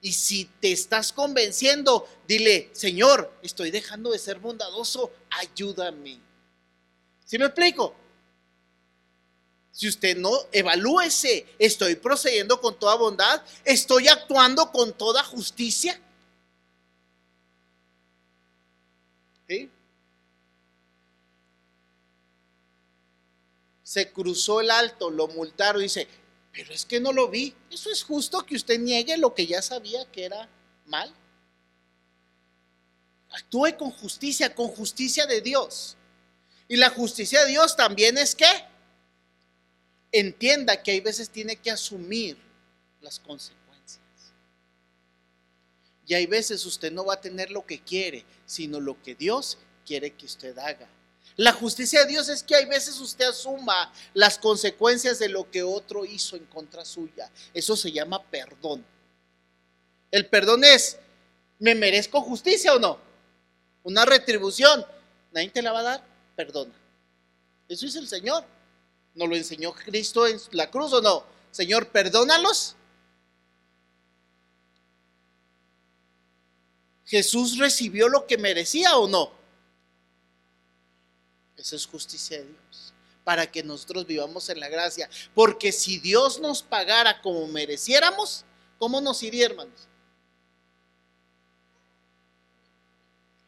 Y 0.00 0.12
si 0.12 0.44
te 0.60 0.70
estás 0.70 1.12
convenciendo, 1.12 2.08
dile, 2.26 2.70
Señor, 2.72 3.32
estoy 3.42 3.70
dejando 3.70 4.12
de 4.12 4.18
ser 4.18 4.38
bondadoso, 4.38 5.12
ayúdame. 5.30 6.20
¿Sí 7.24 7.38
me 7.38 7.46
explico? 7.46 7.94
Si 9.72 9.86
usted 9.86 10.16
no, 10.16 10.32
evalúese, 10.50 11.46
estoy 11.58 11.94
procediendo 11.94 12.60
con 12.60 12.78
toda 12.78 12.96
bondad, 12.96 13.42
estoy 13.64 14.08
actuando 14.08 14.72
con 14.72 14.92
toda 14.92 15.22
justicia. 15.22 16.00
¿Sí? 19.46 19.70
Se 23.84 24.12
cruzó 24.12 24.60
el 24.60 24.70
alto, 24.70 25.10
lo 25.10 25.28
multaron, 25.28 25.80
dice, 25.80 26.08
pero 26.58 26.72
es 26.72 26.84
que 26.84 26.98
no 26.98 27.12
lo 27.12 27.28
vi. 27.28 27.54
Eso 27.70 27.88
es 27.88 28.02
justo 28.02 28.44
que 28.44 28.56
usted 28.56 28.80
niegue 28.80 29.16
lo 29.16 29.32
que 29.32 29.46
ya 29.46 29.62
sabía 29.62 30.04
que 30.10 30.24
era 30.24 30.48
mal. 30.86 31.14
Actúe 33.30 33.76
con 33.78 33.92
justicia, 33.92 34.52
con 34.52 34.66
justicia 34.66 35.24
de 35.26 35.40
Dios. 35.40 35.96
Y 36.66 36.74
la 36.74 36.90
justicia 36.90 37.42
de 37.42 37.52
Dios 37.52 37.76
también 37.76 38.18
es 38.18 38.34
que 38.34 38.50
entienda 40.10 40.82
que 40.82 40.90
hay 40.90 40.98
veces 40.98 41.30
tiene 41.30 41.54
que 41.54 41.70
asumir 41.70 42.36
las 43.02 43.20
consecuencias. 43.20 44.02
Y 46.08 46.14
hay 46.14 46.26
veces 46.26 46.66
usted 46.66 46.90
no 46.90 47.04
va 47.04 47.14
a 47.14 47.20
tener 47.20 47.52
lo 47.52 47.64
que 47.64 47.80
quiere, 47.80 48.24
sino 48.46 48.80
lo 48.80 49.00
que 49.00 49.14
Dios 49.14 49.58
quiere 49.86 50.10
que 50.10 50.26
usted 50.26 50.58
haga. 50.58 50.88
La 51.38 51.52
justicia 51.52 52.00
de 52.00 52.06
Dios 52.06 52.28
es 52.28 52.42
que 52.42 52.56
hay 52.56 52.64
veces 52.64 52.98
usted 52.98 53.26
asuma 53.26 53.92
las 54.12 54.36
consecuencias 54.38 55.20
de 55.20 55.28
lo 55.28 55.48
que 55.48 55.62
otro 55.62 56.04
hizo 56.04 56.34
en 56.34 56.44
contra 56.46 56.84
suya. 56.84 57.30
Eso 57.54 57.76
se 57.76 57.92
llama 57.92 58.20
perdón. 58.24 58.84
El 60.10 60.26
perdón 60.26 60.64
es, 60.64 60.98
¿me 61.60 61.76
merezco 61.76 62.20
justicia 62.22 62.74
o 62.74 62.80
no? 62.80 62.98
Una 63.84 64.04
retribución. 64.04 64.84
Nadie 65.30 65.50
te 65.50 65.62
la 65.62 65.70
va 65.70 65.78
a 65.78 65.84
dar, 65.84 66.04
perdona. 66.34 66.74
Eso 67.68 67.86
es 67.86 67.94
el 67.94 68.08
Señor. 68.08 68.44
¿Nos 69.14 69.28
lo 69.28 69.36
enseñó 69.36 69.72
Cristo 69.72 70.26
en 70.26 70.40
la 70.50 70.68
cruz 70.68 70.92
o 70.92 71.00
no? 71.00 71.24
Señor, 71.52 71.86
perdónalos. 71.90 72.74
¿Jesús 77.04 77.58
recibió 77.58 78.08
lo 78.08 78.26
que 78.26 78.38
merecía 78.38 78.98
o 78.98 79.06
no? 79.06 79.37
Esa 81.58 81.76
es 81.76 81.86
justicia 81.86 82.38
de 82.38 82.44
Dios. 82.44 82.94
Para 83.24 83.50
que 83.50 83.62
nosotros 83.62 84.06
vivamos 84.06 84.48
en 84.48 84.60
la 84.60 84.68
gracia. 84.68 85.10
Porque 85.34 85.72
si 85.72 85.98
Dios 85.98 86.40
nos 86.40 86.62
pagara 86.62 87.20
como 87.20 87.46
mereciéramos, 87.48 88.44
¿cómo 88.78 89.00
nos 89.00 89.22
iría, 89.22 89.46
hermanos? 89.46 89.88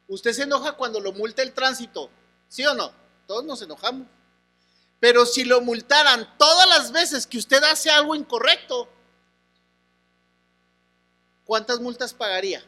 Usted 0.09 0.33
se 0.33 0.43
enoja 0.43 0.73
cuando 0.73 1.01
lo 1.01 1.13
multa 1.13 1.41
el 1.41 1.53
tránsito, 1.53 2.11
¿sí 2.49 2.67
o 2.67 2.75
no? 2.75 2.93
Todos 3.29 3.45
nos 3.45 3.63
enojamos. 3.63 4.09
Pero 4.99 5.25
si 5.25 5.45
lo 5.45 5.61
multaran 5.61 6.37
todas 6.37 6.69
las 6.69 6.91
veces 6.91 7.27
que 7.29 7.39
usted 7.39 7.63
hace 7.63 7.91
algo 7.91 8.17
incorrecto, 8.17 8.89
¿cuántas 11.45 11.81
multas 11.81 12.13
pagaría? 12.13 12.63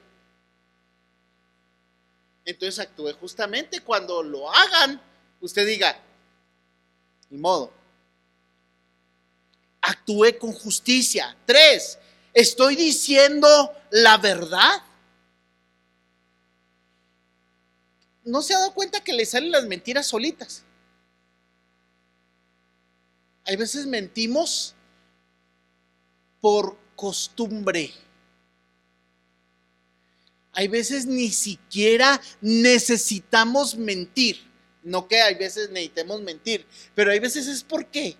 Entonces 2.44 2.78
actúe 2.78 3.12
justamente 3.20 3.80
cuando 3.80 4.22
lo 4.22 4.50
hagan, 4.50 5.02
usted 5.42 5.66
diga, 5.66 6.00
ni 7.28 7.38
modo. 7.38 7.72
Actúe 9.82 10.38
con 10.38 10.52
justicia. 10.52 11.36
Tres, 11.44 11.98
estoy 12.32 12.76
diciendo 12.76 13.72
la 13.90 14.16
verdad. 14.16 14.82
¿No 18.24 18.40
se 18.40 18.54
ha 18.54 18.58
dado 18.58 18.72
cuenta 18.72 19.02
que 19.02 19.12
le 19.12 19.26
salen 19.26 19.50
las 19.50 19.64
mentiras 19.66 20.06
solitas? 20.06 20.62
Hay 23.44 23.56
veces 23.56 23.86
mentimos 23.86 24.76
por 26.40 26.78
costumbre. 26.94 27.92
Hay 30.52 30.68
veces 30.68 31.06
ni 31.06 31.30
siquiera 31.30 32.20
necesitamos 32.40 33.74
mentir. 33.74 34.51
No 34.82 35.06
que 35.06 35.20
hay 35.20 35.34
veces 35.34 35.70
necesitemos 35.70 36.20
mentir, 36.20 36.66
pero 36.94 37.12
hay 37.12 37.20
veces 37.20 37.46
es 37.46 37.62
por 37.62 37.86
qué. 37.86 38.16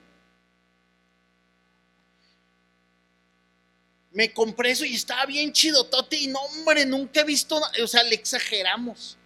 Me 4.13 4.33
compré 4.33 4.71
eso 4.71 4.85
y 4.85 4.95
estaba 4.95 5.25
bien 5.27 5.53
chido, 5.53 5.87
Tote, 5.87 6.17
y 6.17 6.27
no, 6.27 6.39
hombre, 6.39 6.85
nunca 6.85 7.21
he 7.21 7.25
visto. 7.25 7.61
O 7.83 7.87
sea, 7.87 8.03
le 8.03 8.15
exageramos. 8.15 9.17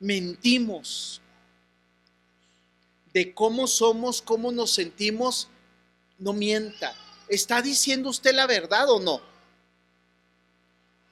Mentimos 0.00 1.20
de 3.12 3.32
cómo 3.32 3.66
somos, 3.66 4.20
cómo 4.20 4.52
nos 4.52 4.72
sentimos, 4.72 5.48
no 6.18 6.32
mienta. 6.32 6.94
¿Está 7.28 7.62
diciendo 7.62 8.10
usted 8.10 8.34
la 8.34 8.46
verdad 8.46 8.90
o 8.90 9.00
no? 9.00 9.20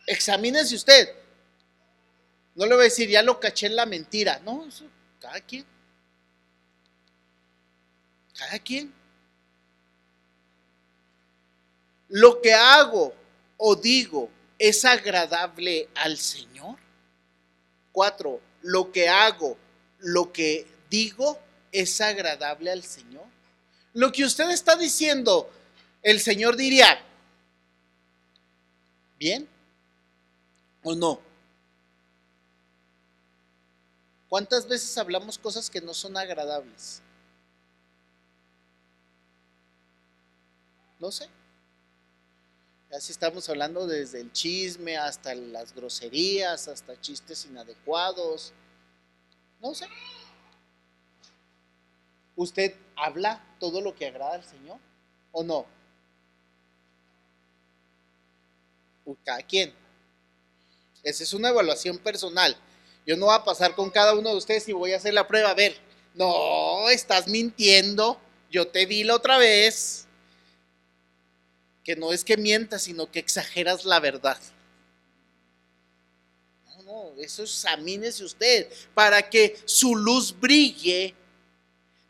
Examínese 0.07 0.75
usted. 0.75 1.26
No 2.57 2.65
le 2.65 2.75
voy 2.75 2.81
a 2.81 2.85
decir, 2.85 3.09
ya 3.09 3.23
lo 3.23 3.39
caché 3.39 3.67
en 3.67 3.77
la 3.77 3.87
mentira. 3.87 4.41
No, 4.41 4.65
eso, 4.67 4.87
cada 5.21 5.41
quien. 5.41 5.65
Cada 8.37 8.59
quien. 8.59 8.93
Lo 12.09 12.41
que 12.41 12.55
hago 12.55 13.15
o 13.59 13.77
digo 13.77 14.31
es 14.59 14.85
agradable 14.87 15.89
al 15.95 16.17
Señor. 16.17 16.79
Cuatro, 17.93 18.41
lo 18.63 18.91
que 18.91 19.09
hago, 19.09 19.59
lo 19.99 20.33
que 20.33 20.67
digo 20.89 21.39
es 21.73 22.01
agradable 22.01 22.71
al 22.71 22.83
Señor. 22.83 23.27
Lo 23.93 24.13
que 24.13 24.25
usted 24.25 24.51
está 24.51 24.77
diciendo, 24.77 25.51
el 26.03 26.21
Señor 26.21 26.57
diría, 26.57 27.03
¿bien 29.19 29.47
o 30.83 30.95
no? 30.95 31.26
¿Cuántas 34.29 34.67
veces 34.67 34.97
hablamos 34.99 35.39
cosas 35.39 35.71
que 35.71 35.81
no 35.81 35.95
son 35.95 36.17
agradables? 36.17 37.01
No 40.99 41.13
sé. 41.13 41.29
Así 42.91 43.13
estamos 43.13 43.49
hablando 43.49 43.87
desde 43.87 44.21
el 44.21 44.33
chisme 44.33 44.97
hasta 44.97 45.35
las 45.35 45.75
groserías, 45.75 46.69
hasta 46.69 47.01
chistes 47.01 47.45
inadecuados. 47.45 48.53
No 49.61 49.75
sé. 49.75 49.87
¿Usted 52.37 52.75
habla 52.97 53.45
todo 53.61 53.81
lo 53.81 53.95
que 53.95 54.07
agrada 54.07 54.35
al 54.35 54.45
Señor 54.45 54.79
o 55.33 55.43
no? 55.43 55.67
Cada 59.25 59.43
quien. 59.43 59.73
Esa 61.03 61.23
es 61.23 61.33
una 61.33 61.51
evaluación 61.51 61.99
personal. 61.99 62.57
Yo 63.07 63.17
no 63.17 63.27
voy 63.27 63.37
a 63.37 63.45
pasar 63.45 63.75
con 63.75 63.89
cada 63.91 64.15
uno 64.15 64.31
de 64.31 64.37
ustedes 64.37 64.69
y 64.69 64.73
voy 64.73 64.93
a 64.93 64.97
hacer 64.97 65.15
la 65.15 65.29
prueba. 65.29 65.51
A 65.51 65.55
ver, 65.55 65.79
no, 66.15 66.91
estás 66.91 67.29
mintiendo. 67.29 68.21
Yo 68.51 68.67
te 68.67 68.85
vi 68.85 69.05
la 69.05 69.15
otra 69.15 69.39
vez. 69.39 70.07
Que 71.85 71.95
no 71.95 72.13
es 72.13 72.25
que 72.25 72.37
mientas, 72.37 72.83
sino 72.83 73.11
que 73.11 73.21
exageras 73.21 73.85
la 73.85 74.01
verdad. 74.01 74.39
No, 76.67 76.83
no, 76.83 77.23
eso 77.23 77.45
examínese 77.45 78.25
usted 78.25 78.69
para 78.93 79.31
que 79.31 79.57
su 79.65 79.95
luz 79.95 80.39
brille. 80.39 81.15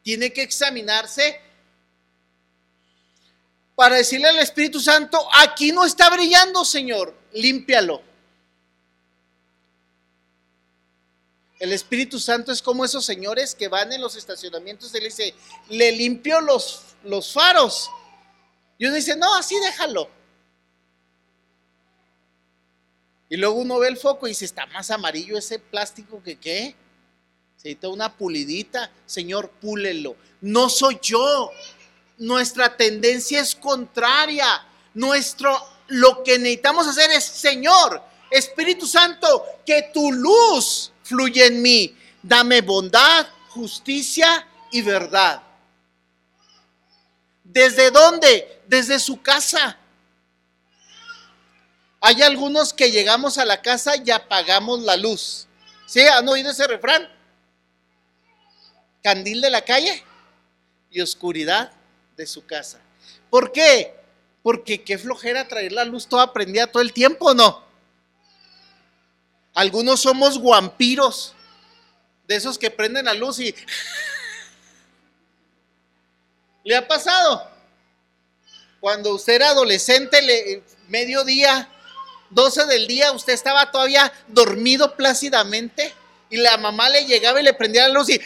Tiene 0.02 0.32
que 0.32 0.42
examinarse 0.42 1.40
para 3.76 3.96
decirle 3.96 4.28
al 4.28 4.38
Espíritu 4.38 4.80
Santo, 4.80 5.28
aquí 5.34 5.70
no 5.70 5.84
está 5.84 6.08
brillando, 6.08 6.64
Señor, 6.64 7.14
límpialo. 7.34 8.00
El 11.58 11.72
Espíritu 11.72 12.20
Santo 12.20 12.52
es 12.52 12.60
como 12.60 12.84
esos 12.84 13.04
señores 13.04 13.54
que 13.54 13.68
van 13.68 13.92
en 13.92 14.00
los 14.00 14.16
estacionamientos 14.16 14.94
y 14.94 14.98
le 14.98 15.04
dice, 15.06 15.34
le 15.70 15.92
limpio 15.92 16.40
los, 16.40 16.82
los 17.04 17.32
faros. 17.32 17.90
Y 18.78 18.84
uno 18.84 18.94
dice, 18.94 19.16
no, 19.16 19.34
así 19.34 19.58
déjalo. 19.58 20.10
Y 23.28 23.36
luego 23.36 23.56
uno 23.56 23.78
ve 23.78 23.88
el 23.88 23.96
foco 23.96 24.26
y 24.26 24.30
dice, 24.30 24.44
está 24.44 24.66
más 24.66 24.90
amarillo 24.90 25.38
ese 25.38 25.58
plástico 25.58 26.22
que 26.22 26.36
qué. 26.36 26.76
Se 27.56 27.68
necesita 27.68 27.88
una 27.88 28.14
pulidita. 28.14 28.90
Señor, 29.06 29.50
púlelo. 29.50 30.14
No 30.42 30.68
soy 30.68 30.98
yo. 31.02 31.50
Nuestra 32.18 32.76
tendencia 32.76 33.40
es 33.40 33.54
contraria. 33.54 34.66
Nuestro, 34.92 35.58
lo 35.88 36.22
que 36.22 36.38
necesitamos 36.38 36.86
hacer 36.86 37.10
es, 37.12 37.24
Señor, 37.24 38.02
Espíritu 38.30 38.86
Santo, 38.86 39.44
que 39.64 39.90
tu 39.92 40.12
luz 40.12 40.92
fluya 41.06 41.46
en 41.46 41.62
mí. 41.62 41.96
Dame 42.22 42.60
bondad, 42.60 43.26
justicia 43.50 44.46
y 44.72 44.82
verdad. 44.82 45.42
¿Desde 47.44 47.90
dónde? 47.90 48.60
Desde 48.66 48.98
su 48.98 49.22
casa. 49.22 49.78
Hay 52.00 52.22
algunos 52.22 52.72
que 52.72 52.90
llegamos 52.90 53.38
a 53.38 53.44
la 53.44 53.62
casa 53.62 53.94
y 53.96 54.10
apagamos 54.10 54.80
la 54.80 54.96
luz. 54.96 55.46
¿Sí? 55.86 56.00
¿Han 56.00 56.28
oído 56.28 56.50
ese 56.50 56.66
refrán? 56.66 57.08
Candil 59.02 59.40
de 59.40 59.50
la 59.50 59.62
calle 59.62 60.04
y 60.90 61.00
oscuridad 61.00 61.72
de 62.16 62.26
su 62.26 62.44
casa. 62.44 62.80
¿Por 63.30 63.52
qué? 63.52 63.94
Porque 64.42 64.82
qué 64.82 64.98
flojera 64.98 65.46
traer 65.46 65.72
la 65.72 65.84
luz 65.84 66.08
toda 66.08 66.32
prendida 66.32 66.66
todo 66.66 66.82
el 66.82 66.92
tiempo, 66.92 67.34
¿no? 67.34 67.65
Algunos 69.56 70.00
somos 70.02 70.38
guampiros, 70.38 71.34
de 72.28 72.36
esos 72.36 72.58
que 72.58 72.70
prenden 72.70 73.06
la 73.06 73.14
luz 73.14 73.40
y... 73.40 73.54
¿Le 76.62 76.76
ha 76.76 76.86
pasado? 76.86 77.50
Cuando 78.80 79.14
usted 79.14 79.32
era 79.32 79.48
adolescente, 79.48 80.20
le, 80.20 80.62
mediodía, 80.88 81.70
12 82.28 82.66
del 82.66 82.86
día, 82.86 83.12
usted 83.12 83.32
estaba 83.32 83.70
todavía 83.70 84.12
dormido 84.28 84.94
plácidamente 84.94 85.94
y 86.28 86.36
la 86.36 86.58
mamá 86.58 86.90
le 86.90 87.06
llegaba 87.06 87.40
y 87.40 87.44
le 87.44 87.54
prendía 87.54 87.88
la 87.88 87.94
luz 87.94 88.10
y... 88.10 88.20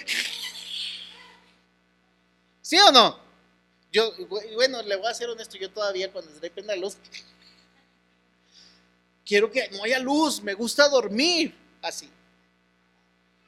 ¿Sí 2.61 2.77
o 2.81 2.90
no? 2.90 3.21
Yo, 3.93 4.12
bueno, 4.57 4.83
le 4.83 4.97
voy 4.97 5.07
a 5.07 5.14
ser 5.14 5.29
honesto, 5.29 5.57
yo 5.59 5.71
todavía 5.71 6.11
cuando 6.11 6.35
se 6.35 6.40
le 6.40 6.51
prende 6.51 6.75
la 6.75 6.81
luz, 6.81 6.97
quiero 9.31 9.49
que 9.49 9.69
no 9.71 9.85
haya 9.85 10.01
luz, 10.01 10.43
me 10.43 10.55
gusta 10.55 10.88
dormir 10.88 11.55
así. 11.83 12.11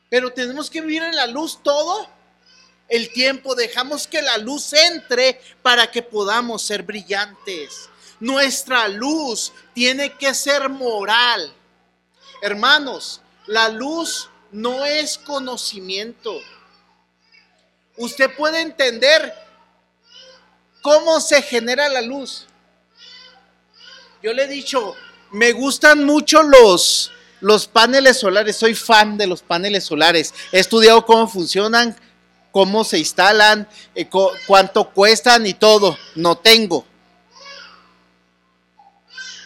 Pero 0.09 0.33
tenemos 0.33 0.71
que 0.71 0.81
vivir 0.81 1.03
en 1.03 1.17
la 1.17 1.27
luz 1.27 1.61
todo 1.61 2.09
el 2.89 3.13
tiempo, 3.13 3.57
dejamos 3.57 4.07
que 4.07 4.23
la 4.23 4.39
luz 4.39 4.73
entre 4.75 5.41
para 5.61 5.91
que 5.91 6.01
podamos 6.01 6.63
ser 6.63 6.85
brillantes. 6.85 7.89
Nuestra 8.21 8.87
luz 8.87 9.53
tiene 9.75 10.17
que 10.17 10.33
ser 10.35 10.69
moral. 10.69 11.53
Hermanos, 12.43 13.21
la 13.49 13.69
luz 13.69 14.31
no 14.53 14.85
es 14.85 15.19
conocimiento. 15.19 16.41
Usted 17.97 18.33
puede 18.37 18.61
entender 18.61 19.35
cómo 20.81 21.21
se 21.21 21.43
genera 21.43 21.89
la 21.89 22.03
luz. 22.03 22.47
Yo 24.23 24.33
le 24.33 24.45
he 24.45 24.49
dicho, 24.49 24.95
me 25.33 25.53
gustan 25.53 26.05
mucho 26.05 26.43
los, 26.43 27.11
los 27.41 27.67
paneles 27.67 28.21
solares, 28.21 28.57
soy 28.57 28.75
fan 28.75 29.17
de 29.17 29.27
los 29.27 29.43
paneles 29.43 29.85
solares. 29.85 30.33
He 30.53 30.61
estudiado 30.61 31.05
cómo 31.05 31.27
funcionan, 31.27 31.97
cómo 32.51 32.85
se 32.85 32.99
instalan, 32.99 33.67
eh, 33.95 34.09
cuánto 34.47 34.91
cuestan 34.91 35.47
y 35.47 35.55
todo. 35.55 35.97
No 36.15 36.37
tengo. 36.37 36.87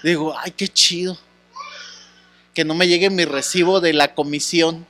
Digo, 0.02 0.36
ay, 0.38 0.50
qué 0.52 0.68
chido. 0.68 1.16
Que 2.52 2.64
no 2.64 2.74
me 2.74 2.88
llegue 2.88 3.10
mi 3.10 3.24
recibo 3.24 3.80
de 3.80 3.92
la 3.92 4.14
comisión. 4.14 4.86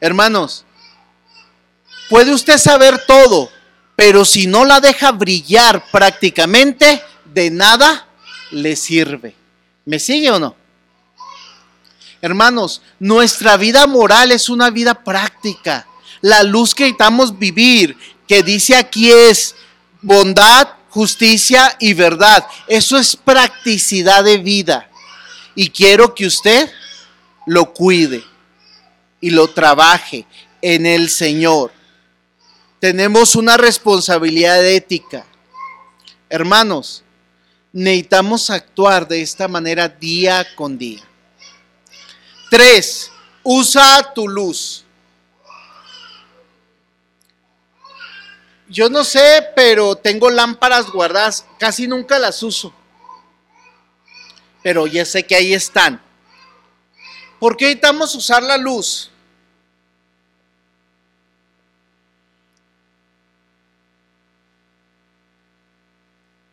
Hermanos, 0.00 0.64
puede 2.10 2.34
usted 2.34 2.58
saber 2.58 3.04
todo, 3.06 3.50
pero 3.94 4.24
si 4.24 4.48
no 4.48 4.64
la 4.64 4.80
deja 4.80 5.12
brillar 5.12 5.84
prácticamente, 5.92 7.02
de 7.24 7.50
nada 7.50 8.08
le 8.52 8.76
sirve. 8.76 9.34
¿Me 9.84 9.98
sigue 9.98 10.30
o 10.30 10.38
no? 10.38 10.54
Hermanos, 12.20 12.82
nuestra 13.00 13.56
vida 13.56 13.86
moral 13.86 14.30
es 14.30 14.48
una 14.48 14.70
vida 14.70 15.02
práctica. 15.02 15.86
La 16.20 16.44
luz 16.44 16.74
que 16.74 16.84
necesitamos 16.84 17.36
vivir, 17.36 17.96
que 18.28 18.44
dice 18.44 18.76
aquí 18.76 19.10
es 19.10 19.56
bondad, 20.00 20.68
justicia 20.90 21.76
y 21.80 21.94
verdad. 21.94 22.46
Eso 22.68 22.96
es 22.96 23.16
practicidad 23.16 24.22
de 24.22 24.38
vida. 24.38 24.88
Y 25.56 25.70
quiero 25.70 26.14
que 26.14 26.26
usted 26.26 26.70
lo 27.46 27.72
cuide 27.72 28.22
y 29.20 29.30
lo 29.30 29.48
trabaje 29.48 30.26
en 30.60 30.86
el 30.86 31.10
Señor. 31.10 31.72
Tenemos 32.78 33.34
una 33.34 33.56
responsabilidad 33.56 34.64
ética. 34.64 35.24
Hermanos, 36.28 37.01
necesitamos 37.72 38.50
actuar 38.50 39.08
de 39.08 39.22
esta 39.22 39.48
manera 39.48 39.88
día 39.88 40.46
con 40.54 40.76
día. 40.76 41.02
Tres, 42.50 43.10
usa 43.42 44.12
tu 44.14 44.28
luz. 44.28 44.84
Yo 48.68 48.88
no 48.88 49.04
sé, 49.04 49.48
pero 49.54 49.96
tengo 49.96 50.30
lámparas 50.30 50.90
guardadas, 50.90 51.44
casi 51.58 51.86
nunca 51.86 52.18
las 52.18 52.42
uso. 52.42 52.72
Pero 54.62 54.86
ya 54.86 55.04
sé 55.04 55.24
que 55.24 55.34
ahí 55.34 55.52
están. 55.52 56.00
¿Por 57.38 57.56
qué 57.56 57.66
necesitamos 57.66 58.14
usar 58.14 58.42
la 58.42 58.56
luz? 58.56 59.11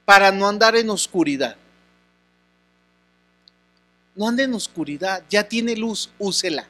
Para 0.10 0.32
no 0.32 0.48
andar 0.48 0.76
en 0.76 0.90
oscuridad. 0.90 1.56
No 4.16 4.28
ande 4.28 4.42
en 4.42 4.56
oscuridad, 4.56 5.22
ya 5.30 5.48
tiene 5.48 5.76
luz, 5.76 6.10
úsela, 6.18 6.68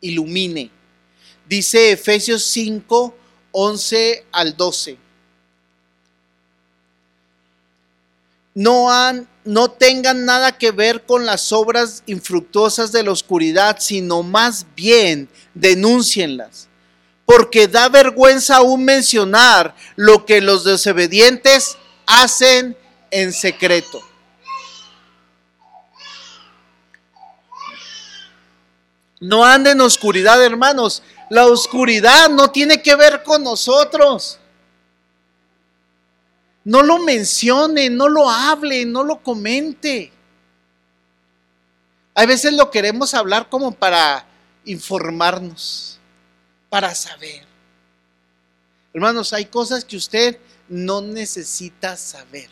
ilumine. 0.00 0.70
Dice 1.46 1.92
Efesios 1.92 2.42
5, 2.44 3.14
11 3.52 4.24
al 4.32 4.56
12. 4.56 4.96
No, 8.54 8.90
han, 8.90 9.28
no 9.44 9.70
tengan 9.70 10.24
nada 10.24 10.56
que 10.56 10.70
ver 10.70 11.04
con 11.04 11.26
las 11.26 11.52
obras 11.52 12.02
infructuosas 12.06 12.92
de 12.92 13.02
la 13.02 13.12
oscuridad, 13.12 13.76
sino 13.78 14.22
más 14.22 14.64
bien 14.74 15.28
denúncienlas. 15.52 16.68
Porque 17.26 17.68
da 17.68 17.90
vergüenza 17.90 18.56
aún 18.56 18.86
mencionar 18.86 19.76
lo 19.96 20.24
que 20.24 20.40
los 20.40 20.64
desobedientes 20.64 21.76
hacen 22.06 22.76
en 23.10 23.32
secreto. 23.32 24.00
No 29.20 29.44
anden 29.44 29.78
en 29.78 29.80
oscuridad, 29.80 30.42
hermanos. 30.44 31.02
La 31.30 31.46
oscuridad 31.46 32.28
no 32.28 32.50
tiene 32.50 32.82
que 32.82 32.94
ver 32.94 33.22
con 33.22 33.42
nosotros. 33.42 34.38
No 36.64 36.82
lo 36.82 36.98
mencione, 36.98 37.90
no 37.90 38.08
lo 38.08 38.28
hable, 38.28 38.84
no 38.84 39.02
lo 39.02 39.22
comente. 39.22 40.12
A 42.14 42.26
veces 42.26 42.52
lo 42.52 42.70
queremos 42.70 43.14
hablar 43.14 43.48
como 43.48 43.72
para 43.72 44.26
informarnos, 44.64 45.98
para 46.68 46.94
saber. 46.94 47.44
Hermanos, 48.92 49.32
hay 49.32 49.46
cosas 49.46 49.84
que 49.84 49.96
usted 49.96 50.38
no 50.68 51.00
necesita 51.00 51.96
saber. 51.96 52.48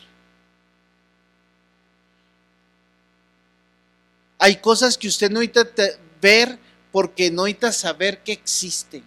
Hay 4.38 4.56
cosas 4.56 4.98
que 4.98 5.08
usted 5.08 5.30
no 5.30 5.40
necesita 5.40 5.72
ver 6.20 6.58
porque 6.90 7.30
no 7.30 7.44
necesita 7.44 7.72
saber 7.72 8.22
que 8.22 8.32
existen. 8.32 9.04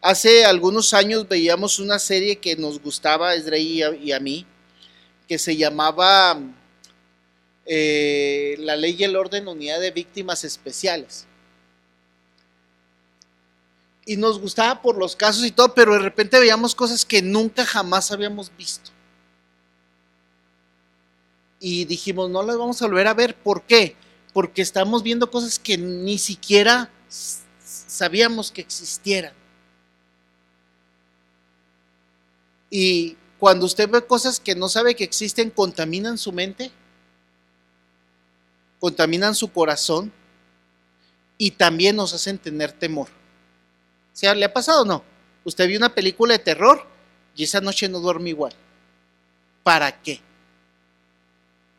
Hace 0.00 0.44
algunos 0.44 0.92
años 0.92 1.26
veíamos 1.26 1.78
una 1.78 1.98
serie 1.98 2.36
que 2.36 2.56
nos 2.56 2.78
gustaba 2.78 3.30
a 3.30 3.34
Esdrey 3.34 3.82
y 4.02 4.12
a, 4.12 4.20
mí, 4.20 4.44
que 5.26 5.38
se 5.38 5.56
llamaba 5.56 6.38
eh, 7.64 8.56
La 8.58 8.76
Ley 8.76 8.96
y 8.98 9.04
el 9.04 9.16
Orden 9.16 9.48
Unidad 9.48 9.80
de 9.80 9.90
Víctimas 9.90 10.44
Especiales. 10.44 11.26
Y 14.06 14.16
nos 14.16 14.38
gustaba 14.38 14.82
por 14.82 14.98
los 14.98 15.16
casos 15.16 15.44
y 15.44 15.50
todo, 15.50 15.74
pero 15.74 15.94
de 15.94 16.00
repente 16.00 16.38
veíamos 16.38 16.74
cosas 16.74 17.04
que 17.04 17.22
nunca 17.22 17.64
jamás 17.64 18.12
habíamos 18.12 18.54
visto. 18.56 18.90
Y 21.58 21.86
dijimos, 21.86 22.28
no 22.30 22.42
las 22.42 22.58
vamos 22.58 22.80
a 22.82 22.86
volver 22.86 23.06
a 23.06 23.14
ver. 23.14 23.34
¿Por 23.34 23.62
qué? 23.62 23.96
porque 24.34 24.62
estamos 24.62 25.04
viendo 25.04 25.30
cosas 25.30 25.58
que 25.60 25.78
ni 25.78 26.18
siquiera 26.18 26.90
sabíamos 27.08 28.50
que 28.50 28.60
existieran. 28.60 29.32
Y 32.68 33.16
cuando 33.38 33.64
usted 33.64 33.88
ve 33.88 34.04
cosas 34.04 34.40
que 34.40 34.56
no 34.56 34.68
sabe 34.68 34.96
que 34.96 35.04
existen, 35.04 35.50
contaminan 35.50 36.18
su 36.18 36.32
mente, 36.32 36.72
contaminan 38.80 39.36
su 39.36 39.52
corazón 39.52 40.12
y 41.38 41.52
también 41.52 41.94
nos 41.94 42.12
hacen 42.12 42.36
tener 42.36 42.72
temor. 42.72 43.08
¿Se 44.14 44.32
le 44.34 44.44
ha 44.44 44.52
pasado 44.52 44.82
o 44.82 44.84
no? 44.84 45.04
Usted 45.44 45.66
vio 45.66 45.76
una 45.76 45.94
película 45.94 46.32
de 46.32 46.38
terror 46.38 46.86
y 47.36 47.44
esa 47.44 47.60
noche 47.60 47.88
no 47.88 47.98
duerme 47.98 48.30
igual. 48.30 48.54
¿Para 49.64 50.00
qué? 50.00 50.20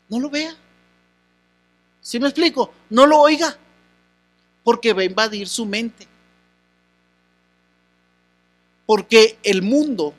No 0.08 0.20
lo 0.20 0.28
vea. 0.28 0.54
¿Sí 2.00 2.20
me 2.20 2.28
explico? 2.28 2.72
No 2.90 3.06
lo 3.06 3.18
oiga, 3.18 3.56
porque 4.62 4.92
va 4.92 5.00
a 5.00 5.06
invadir 5.06 5.48
su 5.48 5.64
mente. 5.64 6.06
Porque 8.84 9.38
el 9.42 9.62
mundo 9.62 10.14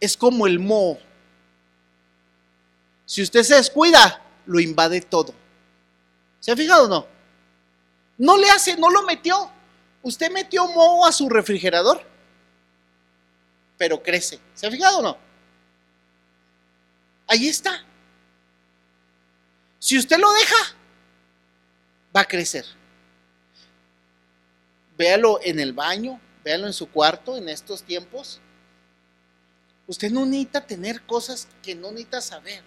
es 0.00 0.16
como 0.16 0.46
el 0.46 0.58
moho. 0.58 0.98
Si 3.06 3.22
usted 3.22 3.44
se 3.44 3.54
descuida, 3.54 4.22
lo 4.44 4.60
invade 4.60 5.00
todo. 5.00 5.32
¿Se 6.40 6.50
ha 6.50 6.56
fijado 6.56 6.86
o 6.86 6.88
no? 6.88 7.06
No 8.18 8.36
le 8.36 8.50
hace, 8.50 8.76
no 8.76 8.90
lo 8.90 9.02
metió. 9.04 9.50
Usted 10.02 10.30
metió 10.30 10.66
moho 10.66 11.06
a 11.06 11.12
su 11.12 11.28
refrigerador, 11.28 12.02
pero 13.76 14.02
crece. 14.02 14.40
¿Se 14.54 14.66
ha 14.66 14.70
fijado 14.70 14.98
o 14.98 15.02
no? 15.02 15.18
Ahí 17.26 17.48
está. 17.48 17.84
Si 19.78 19.96
usted 19.96 20.18
lo 20.18 20.32
deja, 20.32 20.56
va 22.14 22.22
a 22.22 22.24
crecer. 22.24 22.64
Véalo 24.98 25.40
en 25.42 25.60
el 25.60 25.72
baño, 25.72 26.20
véalo 26.44 26.66
en 26.66 26.72
su 26.72 26.90
cuarto 26.90 27.36
en 27.36 27.48
estos 27.48 27.82
tiempos. 27.82 28.40
Usted 29.86 30.10
no 30.10 30.26
necesita 30.26 30.66
tener 30.66 31.02
cosas 31.02 31.48
que 31.62 31.74
no 31.74 31.90
necesita 31.90 32.20
saber. 32.20 32.62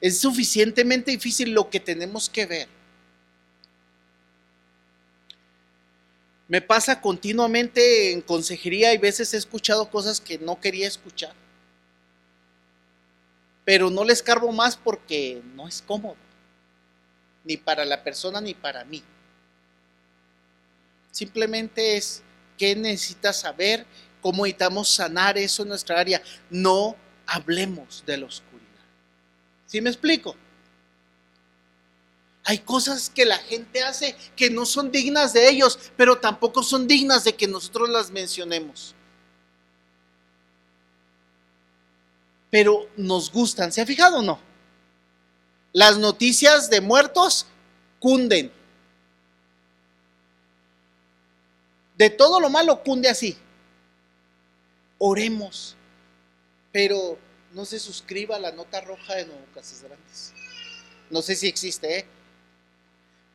Es 0.00 0.20
suficientemente 0.20 1.10
difícil 1.10 1.52
lo 1.52 1.70
que 1.70 1.78
tenemos 1.78 2.28
que 2.28 2.46
ver. 2.46 2.68
Me 6.50 6.60
pasa 6.60 7.00
continuamente 7.00 8.12
en 8.12 8.20
consejería 8.20 8.92
y 8.92 8.98
veces 8.98 9.32
he 9.32 9.38
escuchado 9.38 9.88
cosas 9.88 10.20
que 10.20 10.38
no 10.38 10.60
quería 10.60 10.86
escuchar 10.86 11.32
pero 13.70 13.88
no 13.88 14.02
les 14.02 14.20
cargo 14.20 14.50
más 14.50 14.76
porque 14.76 15.40
no 15.54 15.68
es 15.68 15.80
cómodo, 15.80 16.16
ni 17.44 17.56
para 17.56 17.84
la 17.84 18.02
persona 18.02 18.40
ni 18.40 18.52
para 18.52 18.84
mí. 18.84 19.00
Simplemente 21.12 21.96
es 21.96 22.20
que 22.58 22.74
necesitas 22.74 23.38
saber 23.38 23.86
cómo 24.20 24.42
necesitamos 24.42 24.88
sanar 24.88 25.38
eso 25.38 25.62
en 25.62 25.68
nuestra 25.68 26.00
área. 26.00 26.20
No 26.50 26.96
hablemos 27.26 28.02
de 28.04 28.16
la 28.16 28.26
oscuridad. 28.26 28.60
¿Sí 29.66 29.80
me 29.80 29.90
explico? 29.90 30.34
Hay 32.44 32.58
cosas 32.58 33.10
que 33.10 33.24
la 33.24 33.38
gente 33.38 33.82
hace 33.82 34.16
que 34.34 34.50
no 34.50 34.66
son 34.66 34.90
dignas 34.90 35.32
de 35.32 35.48
ellos, 35.48 35.78
pero 35.96 36.18
tampoco 36.18 36.62
son 36.62 36.88
dignas 36.88 37.24
de 37.24 37.34
que 37.34 37.46
nosotros 37.46 37.88
las 37.88 38.10
mencionemos. 38.10 38.94
pero 42.50 42.88
nos 42.96 43.32
gustan. 43.32 43.72
¿Se 43.72 43.80
ha 43.80 43.86
fijado 43.86 44.18
o 44.18 44.22
no? 44.22 44.38
Las 45.72 45.98
noticias 45.98 46.68
de 46.68 46.80
muertos 46.80 47.46
cunden. 48.00 48.52
De 51.96 52.10
todo 52.10 52.40
lo 52.40 52.50
malo 52.50 52.82
cunde 52.82 53.08
así. 53.08 53.36
Oremos, 54.98 55.76
pero 56.72 57.18
no 57.52 57.64
se 57.64 57.78
suscriba 57.78 58.36
a 58.36 58.40
la 58.40 58.52
nota 58.52 58.80
roja 58.80 59.14
de 59.14 59.26
Nuevo 59.26 59.46
Casas 59.54 59.82
Grandes. 59.82 60.34
No 61.08 61.22
sé 61.22 61.36
si 61.36 61.46
existe, 61.46 62.00
¿eh? 62.00 62.06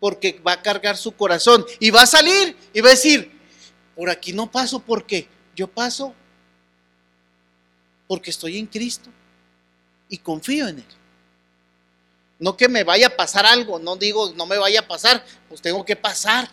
Porque 0.06 0.40
va 0.46 0.52
a 0.52 0.62
cargar 0.62 0.98
su 0.98 1.14
corazón 1.14 1.66
y 1.80 1.90
va 1.90 2.04
a 2.04 2.06
salir 2.06 2.56
y 2.72 2.80
va 2.80 2.90
a 2.90 2.92
decir, 2.92 3.32
por 3.96 4.08
aquí 4.08 4.34
no 4.34 4.52
paso 4.52 4.78
porque 4.78 5.28
yo 5.56 5.68
paso 5.68 6.14
porque 8.06 8.30
estoy 8.30 8.60
en 8.60 8.68
Cristo 8.68 9.10
y 10.08 10.20
confío 10.20 10.68
en 10.68 10.78
Él. 10.78 10.86
No 12.38 12.56
que 12.56 12.70
me 12.70 12.84
vaya 12.84 13.08
a 13.08 13.16
pasar 13.16 13.48
algo, 13.48 13.80
no 13.80 13.96
digo 13.96 14.32
no 14.36 14.46
me 14.46 14.60
vaya 14.60 14.82
a 14.82 14.88
pasar, 14.88 15.26
pues 15.50 15.60
tengo 15.60 15.84
que 15.84 15.96
pasar. 15.96 16.52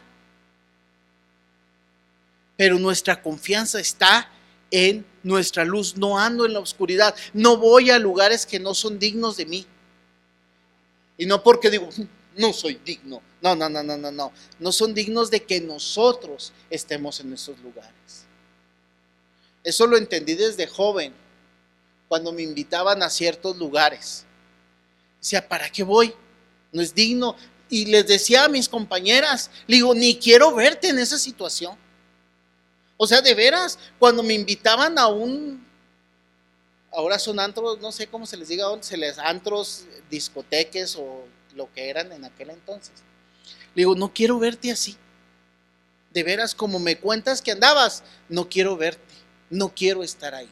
Pero 2.57 2.79
nuestra 2.79 3.21
confianza 3.21 3.79
está 3.81 4.31
en 4.71 5.05
nuestra 5.23 5.67
luz, 5.67 5.95
no 5.99 6.19
ando 6.19 6.47
en 6.47 6.55
la 6.55 6.61
oscuridad, 6.61 7.15
no 7.35 7.59
voy 7.59 7.91
a 7.91 7.99
lugares 7.99 8.47
que 8.47 8.59
no 8.59 8.73
son 8.73 8.99
dignos 8.99 9.37
de 9.37 9.45
mí. 9.45 9.67
Y 11.19 11.27
no 11.27 11.43
porque 11.43 11.69
digo, 11.69 11.91
no 12.37 12.53
soy 12.53 12.81
digno, 12.85 13.23
no, 13.41 13.55
no, 13.55 13.69
no, 13.69 13.83
no, 13.83 13.97
no, 13.97 14.11
no, 14.11 14.33
no 14.59 14.73
son 14.73 14.95
dignos 14.95 15.31
de 15.31 15.43
que 15.43 15.61
nosotros 15.61 16.53
estemos 16.71 17.21
en 17.21 17.33
esos 17.33 17.59
lugares. 17.61 18.27
Eso 19.65 19.87
lo 19.87 19.97
entendí 19.97 20.35
desde 20.35 20.67
joven 20.67 21.13
cuando 22.09 22.33
me 22.33 22.43
invitaban 22.43 23.03
a 23.03 23.11
ciertos 23.11 23.57
lugares. 23.57 24.25
Decía, 25.21 25.49
¿para 25.49 25.71
qué 25.71 25.83
voy? 25.83 26.15
No 26.73 26.83
es 26.83 26.95
digno. 26.95 27.37
Y 27.69 27.87
les 27.87 28.07
decía 28.07 28.45
a 28.45 28.49
mis 28.49 28.69
compañeras, 28.69 29.51
le 29.67 29.77
digo, 29.77 29.95
ni 29.95 30.17
quiero 30.17 30.55
verte 30.55 30.89
en 30.89 30.99
esa 30.99 31.19
situación. 31.19 31.77
O 32.97 33.07
sea, 33.07 33.23
de 33.23 33.35
veras, 33.35 33.79
cuando 33.99 34.23
me 34.23 34.35
invitaban 34.35 34.99
a 34.99 35.07
un, 35.07 35.65
ahora 36.93 37.19
son 37.19 37.41
antros, 37.41 37.81
no 37.81 37.91
sé 37.93 38.07
cómo 38.07 38.27
se 38.27 38.37
les 38.37 38.49
diga, 38.49 38.67
se 38.81 38.97
les 38.97 39.19
antros, 39.19 39.87
discoteques 40.11 40.97
o 40.97 41.25
lo 41.55 41.73
que 41.73 41.89
eran 41.89 42.13
en 42.13 42.25
aquel 42.25 42.51
entonces. 42.51 42.95
Le 43.75 43.83
digo, 43.83 43.95
no 43.95 44.13
quiero 44.13 44.39
verte 44.39 44.71
así. 44.71 44.97
De 46.13 46.23
veras, 46.23 46.55
como 46.55 46.79
me 46.79 46.99
cuentas 46.99 47.41
que 47.41 47.53
andabas, 47.53 48.03
no 48.29 48.49
quiero 48.49 48.77
verte, 48.77 49.15
no 49.51 49.75
quiero 49.75 50.03
estar 50.03 50.35
ahí. 50.35 50.49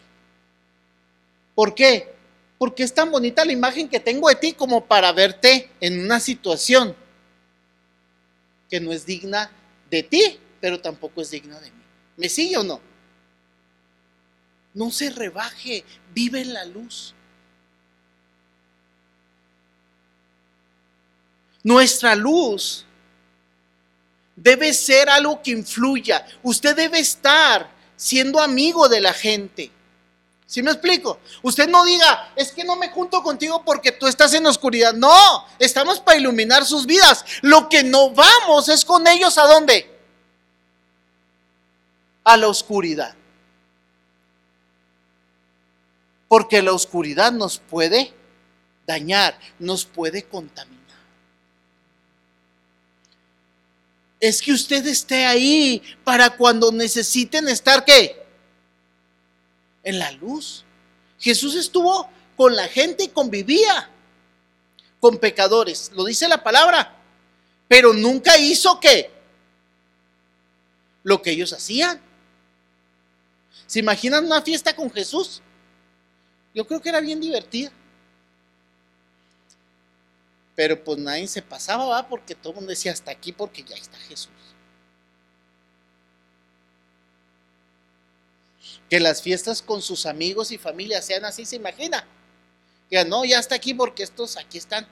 ¿Por 1.55 1.75
qué? 1.75 2.15
Porque 2.59 2.83
es 2.83 2.95
tan 2.95 3.11
bonita 3.11 3.45
la 3.45 3.53
imagen 3.53 3.89
que 3.89 4.01
tengo 4.01 4.29
de 4.29 4.37
ti 4.37 4.53
como 4.53 4.87
para 4.87 5.13
verte 5.13 5.71
en 5.81 6.05
una 6.05 6.21
situación 6.21 6.97
que 8.71 8.81
no 8.81 8.93
es 8.93 9.05
digna 9.05 9.51
de 9.91 10.03
ti, 10.03 10.39
pero 10.61 10.81
tampoco 10.81 11.21
es 11.21 11.31
digna 11.31 11.59
de 11.61 11.71
mí. 11.71 11.83
¿Me 12.17 12.29
sigue 12.29 12.57
o 12.57 12.63
no? 12.63 12.81
No 14.73 14.91
se 14.91 15.11
rebaje, 15.11 15.85
vive 16.15 16.41
en 16.41 16.55
la 16.55 16.65
luz. 16.65 17.15
Nuestra 21.63 22.15
luz 22.15 22.87
debe 24.35 24.73
ser 24.73 25.09
algo 25.11 25.43
que 25.43 25.51
influya. 25.51 26.27
Usted 26.43 26.75
debe 26.75 26.99
estar 26.99 27.71
siendo 27.97 28.41
amigo 28.41 28.89
de 28.89 29.01
la 29.01 29.13
gente. 29.13 29.71
¿Sí 30.47 30.63
me 30.63 30.73
explico? 30.73 31.21
Usted 31.43 31.69
no 31.69 31.85
diga, 31.85 32.33
es 32.35 32.51
que 32.51 32.65
no 32.65 32.75
me 32.75 32.89
junto 32.89 33.23
contigo 33.23 33.63
porque 33.65 33.93
tú 33.93 34.09
estás 34.09 34.35
en 34.35 34.47
oscuridad. 34.47 34.95
No, 34.95 35.47
estamos 35.61 36.01
para 36.01 36.19
iluminar 36.19 36.65
sus 36.65 36.87
vidas. 36.87 37.25
Lo 37.43 37.69
que 37.69 37.85
no 37.85 38.11
vamos 38.11 38.69
es 38.69 38.85
con 38.85 39.07
ellos 39.07 39.39
a 39.39 39.45
dónde? 39.45 39.89
A 42.25 42.37
la 42.37 42.49
oscuridad. 42.49 43.15
Porque 46.27 46.63
la 46.63 46.73
oscuridad 46.73 47.31
nos 47.31 47.59
puede 47.59 48.13
dañar, 48.87 49.39
nos 49.59 49.85
puede 49.85 50.25
contaminar. 50.25 50.80
Es 54.21 54.43
que 54.43 54.53
usted 54.53 54.87
esté 54.87 55.25
ahí 55.25 55.83
para 56.05 56.37
cuando 56.37 56.71
necesiten 56.71 57.49
estar 57.49 57.85
qué? 57.85 58.21
en 59.83 59.99
la 59.99 60.11
luz. 60.13 60.65
Jesús 61.19 61.55
estuvo 61.55 62.09
con 62.37 62.57
la 62.57 62.69
gente 62.69 63.05
y 63.05 63.09
convivía 63.09 63.91
con 64.99 65.19
pecadores, 65.19 65.91
lo 65.95 66.05
dice 66.05 66.29
la 66.29 66.43
palabra, 66.43 66.97
pero 67.69 67.93
nunca 67.93 68.37
hizo 68.39 68.79
que 68.81 69.11
lo 71.03 71.23
que 71.23 71.31
ellos 71.31 71.53
hacían. 71.53 72.01
¿Se 73.67 73.79
imaginan 73.79 74.27
una 74.27 74.43
fiesta 74.43 74.75
con 74.75 74.91
Jesús? 74.91 75.41
Yo 76.55 76.67
creo 76.67 76.81
que 76.81 76.89
era 76.89 77.01
bien 77.01 77.21
divertida. 77.21 77.71
Pero 80.61 80.85
pues 80.85 80.99
nadie 80.99 81.27
se 81.27 81.41
pasaba, 81.41 81.87
¿va? 81.87 82.07
Porque 82.07 82.35
todo 82.35 82.51
el 82.51 82.57
mundo 82.57 82.69
decía 82.69 82.93
hasta 82.93 83.11
aquí 83.11 83.33
porque 83.33 83.63
ya 83.63 83.77
está 83.77 83.97
Jesús. 83.97 84.29
que 88.91 89.01
las 89.01 89.23
fiestas 89.23 89.63
con 89.63 89.81
sus 89.81 90.05
amigos 90.05 90.53
y 90.53 90.59
familia 90.59 91.01
sean 91.01 91.25
así, 91.25 91.47
se 91.47 91.57
imagina. 91.57 92.07
Ya 92.91 93.07
no, 93.07 93.25
ya 93.25 93.39
está 93.39 93.55
aquí 93.55 93.73
porque 93.73 94.03
estos 94.03 94.37
aquí 94.37 94.59
están. 94.59 94.87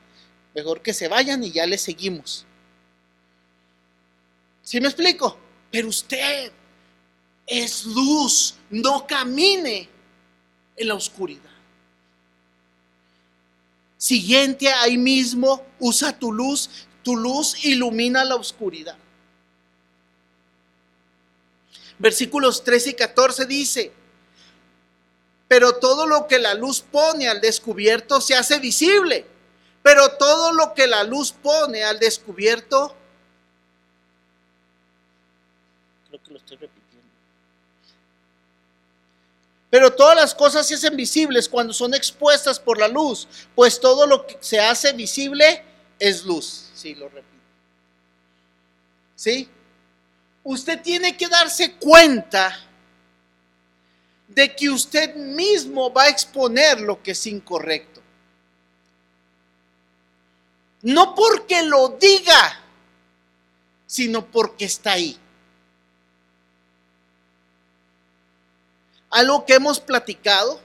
Mejor 0.55 0.81
que 0.81 0.95
se 0.95 1.07
vayan 1.07 1.45
y 1.45 1.53
ya 1.53 1.67
les 1.67 1.83
seguimos. 1.83 2.47
¿Sí 4.63 4.81
me 4.81 4.89
explico? 4.89 5.37
Pero 5.71 5.89
usted 5.89 6.51
es 7.47 7.85
luz, 7.85 8.55
no 8.71 9.07
camine 9.07 9.87
en 10.79 10.89
la 10.89 10.95
oscuridad. 10.95 11.58
Siguiente 13.99 14.73
ahí 14.73 14.97
mismo, 14.97 15.67
usa 15.81 16.17
tu 16.17 16.33
luz, 16.33 16.71
tu 17.03 17.17
luz 17.17 17.65
ilumina 17.65 18.25
la 18.25 18.37
oscuridad. 18.37 18.97
Versículos 21.99 22.63
13 22.63 22.91
y 22.91 22.95
14 22.95 23.45
dice, 23.47 23.93
pero 25.49 25.73
todo 25.73 26.07
lo 26.07 26.29
que 26.29 26.39
la 26.39 26.55
luz 26.55 26.81
pone 26.81 27.27
al 27.29 27.41
descubierto 27.41 28.21
se 28.21 28.37
hace 28.37 28.61
visible, 28.61 29.27
pero 29.83 30.13
todo 30.13 30.53
lo 30.53 30.75
que 30.75 30.87
la 30.87 31.03
luz 31.03 31.33
pone 31.33 31.83
al 31.83 31.99
descubierto, 31.99 32.95
creo 36.09 36.23
que 36.23 36.31
lo 36.31 36.39
estoy 36.39 36.57
repitiendo. 36.59 36.78
Pero 39.71 39.93
todas 39.93 40.17
las 40.17 40.35
cosas 40.35 40.67
se 40.67 40.75
hacen 40.75 40.97
visibles 40.97 41.49
cuando 41.49 41.75
son 41.75 41.95
expuestas 41.95 42.59
por 42.59 42.79
la 42.79 42.89
luz, 42.89 43.29
pues 43.55 43.79
todo 43.79 44.07
lo 44.07 44.27
que 44.27 44.39
se 44.41 44.59
hace 44.59 44.93
visible 44.93 45.63
es 45.99 46.25
luz. 46.25 46.71
Sí, 46.75 46.95
lo 46.95 47.09
repito. 47.09 47.29
¿Sí? 49.15 49.49
Usted 50.45 50.81
tiene 50.81 51.17
que 51.17 51.29
darse 51.29 51.75
cuenta 51.75 52.59
de 54.29 54.55
que 54.55 54.71
usted 54.71 55.15
mismo 55.17 55.93
va 55.93 56.05
a 56.05 56.09
exponer 56.09 56.81
lo 56.81 57.03
que 57.03 57.11
es 57.11 57.27
incorrecto. 57.27 58.01
No 60.83 61.15
porque 61.15 61.63
lo 61.63 61.89
diga, 61.89 62.61
sino 63.87 64.25
porque 64.25 64.67
está 64.67 64.93
ahí. 64.93 65.19
Algo 69.11 69.47
que 69.47 69.55
hemos 69.55 69.81
platicado 69.81 70.61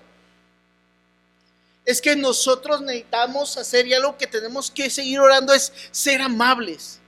es 1.85 2.01
que 2.01 2.15
nosotros 2.15 2.81
necesitamos 2.81 3.57
hacer 3.57 3.87
y 3.87 3.93
algo 3.93 4.17
que 4.17 4.27
tenemos 4.27 4.71
que 4.71 4.89
seguir 4.89 5.19
orando 5.19 5.53
es 5.53 5.71
ser 5.91 6.21
amables 6.21 6.99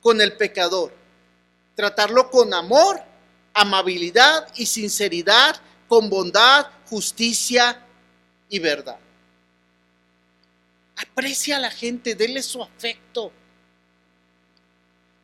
con 0.00 0.20
el 0.20 0.36
pecador. 0.36 0.94
Tratarlo 1.74 2.30
con 2.30 2.52
amor, 2.52 3.02
amabilidad 3.54 4.48
y 4.56 4.66
sinceridad, 4.66 5.56
con 5.88 6.08
bondad, 6.08 6.66
justicia 6.88 7.84
y 8.48 8.58
verdad. 8.58 8.98
Aprecia 10.96 11.56
a 11.56 11.60
la 11.60 11.70
gente, 11.70 12.14
déle 12.14 12.42
su 12.42 12.62
afecto. 12.62 13.32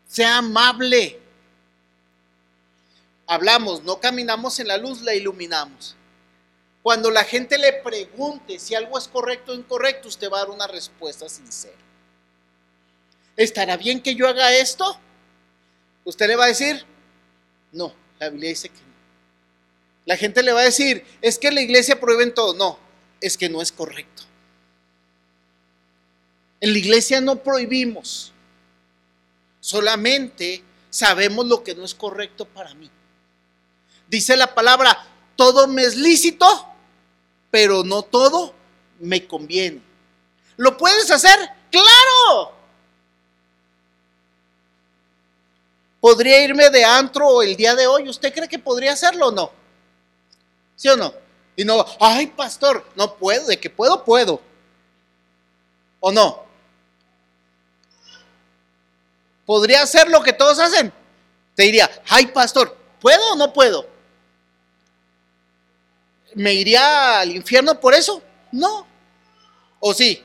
Sea 0.06 0.38
amable 0.38 1.20
hablamos, 3.28 3.84
no 3.84 4.00
caminamos 4.00 4.58
en 4.58 4.66
la 4.66 4.78
luz, 4.78 5.02
la 5.02 5.14
iluminamos. 5.14 5.94
Cuando 6.82 7.10
la 7.10 7.22
gente 7.22 7.58
le 7.58 7.74
pregunte 7.74 8.58
si 8.58 8.74
algo 8.74 8.98
es 8.98 9.06
correcto 9.06 9.52
o 9.52 9.54
incorrecto, 9.54 10.08
usted 10.08 10.30
va 10.30 10.38
a 10.38 10.40
dar 10.40 10.50
una 10.50 10.66
respuesta 10.66 11.28
sincera. 11.28 11.76
¿Estará 13.36 13.76
bien 13.76 14.00
que 14.00 14.14
yo 14.14 14.26
haga 14.26 14.52
esto? 14.56 14.98
Usted 16.04 16.26
le 16.26 16.36
va 16.36 16.46
a 16.46 16.48
decir, 16.48 16.84
no, 17.70 17.94
la 18.18 18.30
Biblia 18.30 18.48
dice 18.48 18.70
que 18.70 18.80
no. 18.80 18.88
La 20.06 20.16
gente 20.16 20.42
le 20.42 20.52
va 20.52 20.60
a 20.60 20.64
decir, 20.64 21.04
es 21.20 21.38
que 21.38 21.52
la 21.52 21.60
iglesia 21.60 22.00
prohíbe 22.00 22.30
todo. 22.30 22.54
No, 22.54 22.78
es 23.20 23.36
que 23.36 23.50
no 23.50 23.60
es 23.60 23.70
correcto. 23.70 24.22
En 26.60 26.72
la 26.72 26.78
iglesia 26.78 27.20
no 27.20 27.42
prohibimos, 27.42 28.32
solamente 29.60 30.64
sabemos 30.90 31.46
lo 31.46 31.62
que 31.62 31.74
no 31.74 31.84
es 31.84 31.94
correcto 31.94 32.46
para 32.46 32.74
mí. 32.74 32.90
Dice 34.08 34.36
la 34.36 34.54
palabra, 34.54 35.06
todo 35.36 35.68
me 35.68 35.82
es 35.82 35.96
lícito, 35.96 36.46
pero 37.50 37.84
no 37.84 38.02
todo 38.02 38.54
me 38.98 39.26
conviene. 39.26 39.82
¿Lo 40.56 40.76
puedes 40.76 41.10
hacer? 41.10 41.38
Claro. 41.70 42.52
¿Podría 46.00 46.42
irme 46.42 46.70
de 46.70 46.84
antro 46.84 47.42
el 47.42 47.56
día 47.56 47.74
de 47.74 47.86
hoy? 47.86 48.08
¿Usted 48.08 48.32
cree 48.32 48.48
que 48.48 48.58
podría 48.58 48.92
hacerlo 48.92 49.28
o 49.28 49.32
no? 49.32 49.52
¿Sí 50.76 50.88
o 50.88 50.96
no? 50.96 51.12
Y 51.56 51.64
no, 51.64 51.84
ay 52.00 52.28
pastor, 52.28 52.86
no 52.94 53.16
puedo, 53.16 53.46
de 53.46 53.58
que 53.58 53.68
puedo, 53.68 54.04
puedo. 54.04 54.40
¿O 56.00 56.12
no? 56.12 56.44
¿Podría 59.44 59.82
hacer 59.82 60.08
lo 60.08 60.22
que 60.22 60.32
todos 60.32 60.58
hacen? 60.60 60.92
Te 61.56 61.64
diría, 61.64 61.90
ay 62.08 62.26
pastor, 62.26 62.76
¿puedo 63.00 63.32
o 63.32 63.36
no 63.36 63.52
puedo? 63.52 63.97
¿Me 66.34 66.54
iría 66.54 67.20
al 67.20 67.34
infierno 67.34 67.78
por 67.78 67.94
eso? 67.94 68.22
No. 68.52 68.86
¿O 69.80 69.94
sí? 69.94 70.24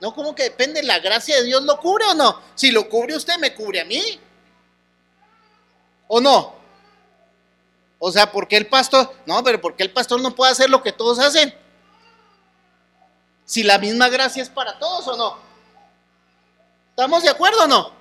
No, 0.00 0.14
como 0.14 0.34
que 0.34 0.44
depende, 0.44 0.82
la 0.82 0.98
gracia 0.98 1.36
de 1.36 1.44
Dios 1.44 1.62
lo 1.62 1.78
cubre 1.78 2.04
o 2.06 2.14
no. 2.14 2.40
Si 2.54 2.70
lo 2.70 2.88
cubre 2.88 3.16
usted, 3.16 3.38
me 3.38 3.54
cubre 3.54 3.80
a 3.80 3.84
mí. 3.84 4.20
¿O 6.06 6.20
no? 6.20 6.54
O 7.98 8.12
sea, 8.12 8.30
¿por 8.30 8.46
qué 8.46 8.56
el 8.56 8.66
pastor? 8.66 9.14
No, 9.24 9.42
pero 9.42 9.60
¿por 9.60 9.76
qué 9.76 9.82
el 9.82 9.92
pastor 9.92 10.20
no 10.20 10.34
puede 10.34 10.52
hacer 10.52 10.68
lo 10.68 10.82
que 10.82 10.92
todos 10.92 11.18
hacen? 11.18 11.54
Si 13.46 13.62
la 13.62 13.78
misma 13.78 14.08
gracia 14.08 14.42
es 14.42 14.50
para 14.50 14.78
todos 14.78 15.08
o 15.08 15.16
no. 15.16 15.38
¿Estamos 16.90 17.22
de 17.22 17.30
acuerdo 17.30 17.64
o 17.64 17.66
no? 17.66 17.92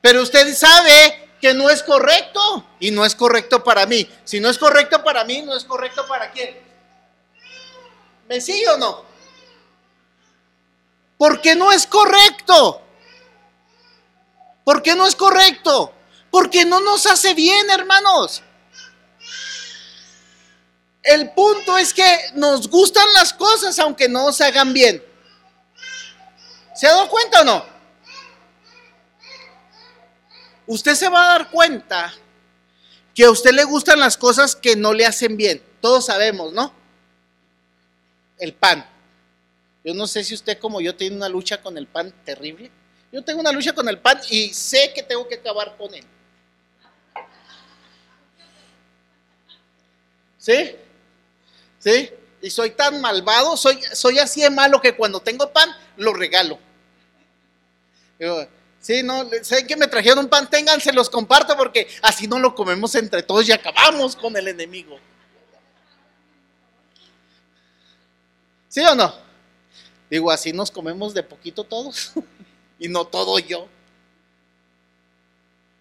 Pero 0.00 0.22
usted 0.22 0.54
sabe 0.54 1.25
que 1.40 1.54
no 1.54 1.70
es 1.70 1.82
correcto 1.82 2.64
y 2.80 2.90
no 2.90 3.04
es 3.04 3.14
correcto 3.14 3.62
para 3.62 3.86
mí. 3.86 4.08
Si 4.24 4.40
no 4.40 4.48
es 4.48 4.58
correcto 4.58 5.02
para 5.02 5.24
mí, 5.24 5.42
no 5.42 5.56
es 5.56 5.64
correcto 5.64 6.06
para 6.06 6.30
quién. 6.30 6.58
¿Me 8.28 8.40
sigue 8.40 8.68
o 8.68 8.78
no? 8.78 9.04
Porque 11.18 11.54
no 11.54 11.72
es 11.72 11.86
correcto. 11.86 12.82
¿Por 14.64 14.82
qué 14.82 14.94
no 14.94 15.06
es 15.06 15.14
correcto? 15.14 15.92
Porque 16.30 16.64
no 16.64 16.80
nos 16.80 17.06
hace 17.06 17.34
bien, 17.34 17.70
hermanos. 17.70 18.42
El 21.02 21.30
punto 21.30 21.78
es 21.78 21.94
que 21.94 22.32
nos 22.34 22.68
gustan 22.68 23.06
las 23.12 23.32
cosas 23.32 23.78
aunque 23.78 24.08
no 24.08 24.32
se 24.32 24.44
hagan 24.44 24.72
bien. 24.72 25.04
¿Se 26.74 26.86
ha 26.86 26.90
dado 26.90 27.08
cuenta 27.08 27.42
o 27.42 27.44
no? 27.44 27.75
Usted 30.66 30.94
se 30.94 31.08
va 31.08 31.24
a 31.24 31.38
dar 31.38 31.50
cuenta 31.50 32.12
que 33.14 33.24
a 33.24 33.30
usted 33.30 33.52
le 33.52 33.64
gustan 33.64 33.98
las 33.98 34.16
cosas 34.16 34.54
que 34.54 34.76
no 34.76 34.92
le 34.92 35.06
hacen 35.06 35.36
bien. 35.36 35.62
Todos 35.80 36.06
sabemos, 36.06 36.52
¿no? 36.52 36.72
El 38.38 38.52
pan. 38.52 38.86
Yo 39.84 39.94
no 39.94 40.06
sé 40.06 40.24
si 40.24 40.34
usted 40.34 40.58
como 40.58 40.80
yo 40.80 40.94
tiene 40.94 41.16
una 41.16 41.28
lucha 41.28 41.62
con 41.62 41.78
el 41.78 41.86
pan 41.86 42.12
terrible. 42.24 42.70
Yo 43.12 43.22
tengo 43.24 43.40
una 43.40 43.52
lucha 43.52 43.72
con 43.72 43.88
el 43.88 43.98
pan 43.98 44.20
y 44.28 44.52
sé 44.52 44.92
que 44.94 45.02
tengo 45.02 45.26
que 45.26 45.36
acabar 45.36 45.76
con 45.76 45.94
él. 45.94 46.04
¿Sí? 50.36 50.76
¿Sí? 51.78 52.10
Y 52.42 52.50
soy 52.50 52.70
tan 52.70 53.00
malvado, 53.00 53.56
soy, 53.56 53.80
soy 53.94 54.18
así 54.18 54.42
de 54.42 54.50
malo 54.50 54.80
que 54.80 54.94
cuando 54.94 55.20
tengo 55.20 55.50
pan 55.52 55.70
lo 55.96 56.12
regalo. 56.12 56.58
Sí, 58.86 59.02
no, 59.02 59.28
sé 59.42 59.66
que 59.66 59.74
me 59.74 59.88
trajeron 59.88 60.20
un 60.20 60.28
pan, 60.28 60.48
se 60.80 60.92
los 60.92 61.10
comparto 61.10 61.56
porque 61.56 61.88
así 62.02 62.28
no 62.28 62.38
lo 62.38 62.54
comemos 62.54 62.94
entre 62.94 63.20
todos 63.24 63.48
y 63.48 63.50
acabamos 63.50 64.14
con 64.14 64.36
el 64.36 64.46
enemigo. 64.46 64.96
¿Sí 68.68 68.82
o 68.82 68.94
no? 68.94 69.12
Digo, 70.08 70.30
así 70.30 70.52
nos 70.52 70.70
comemos 70.70 71.14
de 71.14 71.24
poquito 71.24 71.64
todos 71.64 72.12
y 72.78 72.86
no 72.86 73.04
todo 73.04 73.40
yo. 73.40 73.66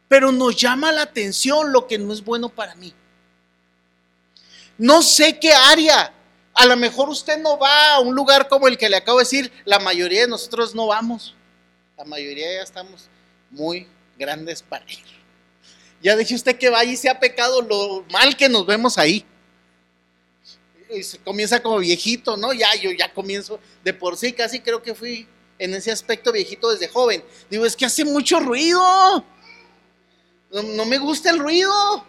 Pero 0.07 0.31
nos 0.31 0.55
llama 0.55 0.91
la 0.91 1.03
atención 1.03 1.71
lo 1.71 1.85
que 1.85 1.99
no 1.99 2.11
es 2.11 2.25
bueno 2.25 2.49
para 2.49 2.73
mí. 2.73 2.91
No 4.79 5.03
sé 5.03 5.37
qué 5.37 5.53
área. 5.53 6.11
A 6.55 6.65
lo 6.65 6.75
mejor 6.75 7.09
usted 7.09 7.37
no 7.37 7.59
va 7.59 7.93
a 7.93 7.99
un 7.99 8.15
lugar 8.15 8.47
como 8.47 8.67
el 8.67 8.79
que 8.79 8.89
le 8.89 8.97
acabo 8.97 9.19
de 9.19 9.25
decir, 9.25 9.51
la 9.63 9.77
mayoría 9.77 10.21
de 10.21 10.27
nosotros 10.27 10.73
no 10.73 10.87
vamos. 10.87 11.35
La 11.97 12.03
mayoría 12.03 12.53
ya 12.53 12.61
estamos 12.61 13.09
muy 13.49 13.87
grandes 14.17 14.61
para 14.61 14.85
ir. 14.85 15.03
Ya 16.01 16.15
dije 16.15 16.35
usted 16.35 16.57
que 16.57 16.69
vaya 16.69 16.91
y 16.91 16.97
sea 16.97 17.19
pecado 17.19 17.61
lo 17.61 18.05
mal 18.11 18.35
que 18.35 18.49
nos 18.49 18.65
vemos 18.65 18.97
ahí. 18.97 19.25
Y 20.89 21.03
se 21.03 21.17
comienza 21.19 21.61
como 21.61 21.79
viejito, 21.79 22.37
¿no? 22.37 22.53
Ya, 22.53 22.73
yo 22.75 22.91
ya 22.91 23.13
comienzo 23.13 23.59
de 23.83 23.93
por 23.93 24.17
sí, 24.17 24.33
casi 24.33 24.59
creo 24.59 24.81
que 24.81 24.93
fui 24.93 25.27
en 25.57 25.73
ese 25.73 25.91
aspecto 25.91 26.31
viejito 26.31 26.69
desde 26.69 26.87
joven. 26.87 27.23
Digo, 27.49 27.65
es 27.65 27.75
que 27.75 27.85
hace 27.85 28.05
mucho 28.05 28.39
ruido. 28.39 29.25
No, 30.51 30.63
no 30.63 30.85
me 30.85 30.97
gusta 30.97 31.29
el 31.29 31.39
ruido. 31.39 32.05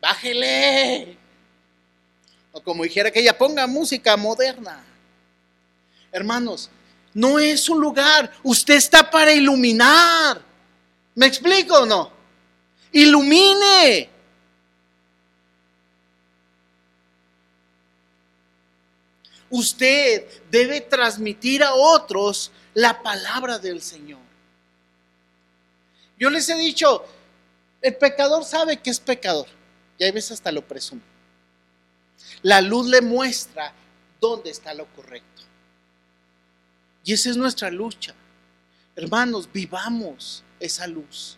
Bájele. 0.00 1.18
O 2.52 2.62
como 2.62 2.84
dijera 2.84 3.10
que 3.10 3.20
ella 3.20 3.36
ponga 3.36 3.66
música 3.66 4.16
moderna. 4.16 4.84
Hermanos, 6.12 6.70
no 7.14 7.38
es 7.38 7.68
un 7.68 7.80
lugar, 7.80 8.32
usted 8.42 8.74
está 8.74 9.08
para 9.08 9.32
iluminar. 9.32 10.42
¿Me 11.14 11.26
explico 11.26 11.78
o 11.78 11.86
no? 11.86 12.10
Ilumine. 12.90 14.10
Usted 19.50 20.26
debe 20.50 20.80
transmitir 20.80 21.62
a 21.62 21.74
otros 21.74 22.50
la 22.74 23.00
palabra 23.00 23.58
del 23.60 23.80
Señor. 23.80 24.20
Yo 26.18 26.30
les 26.30 26.48
he 26.48 26.56
dicho, 26.56 27.04
el 27.80 27.94
pecador 27.96 28.44
sabe 28.44 28.78
que 28.80 28.90
es 28.90 28.98
pecador. 28.98 29.46
Y 29.98 30.04
hay 30.04 30.10
veces 30.10 30.32
hasta 30.32 30.50
lo 30.50 30.66
presume. 30.66 31.02
La 32.42 32.60
luz 32.60 32.86
le 32.88 33.00
muestra 33.00 33.72
dónde 34.20 34.50
está 34.50 34.74
lo 34.74 34.86
correcto. 34.86 35.33
Y 37.04 37.12
esa 37.12 37.30
es 37.30 37.36
nuestra 37.36 37.70
lucha. 37.70 38.14
Hermanos, 38.96 39.48
vivamos 39.52 40.42
esa 40.58 40.86
luz 40.86 41.36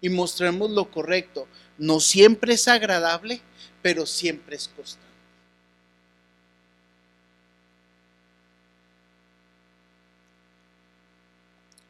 y 0.00 0.08
mostremos 0.08 0.70
lo 0.70 0.90
correcto. 0.90 1.48
No 1.76 2.00
siempre 2.00 2.54
es 2.54 2.68
agradable, 2.68 3.40
pero 3.82 4.06
siempre 4.06 4.56
es 4.56 4.68
constante. 4.68 5.08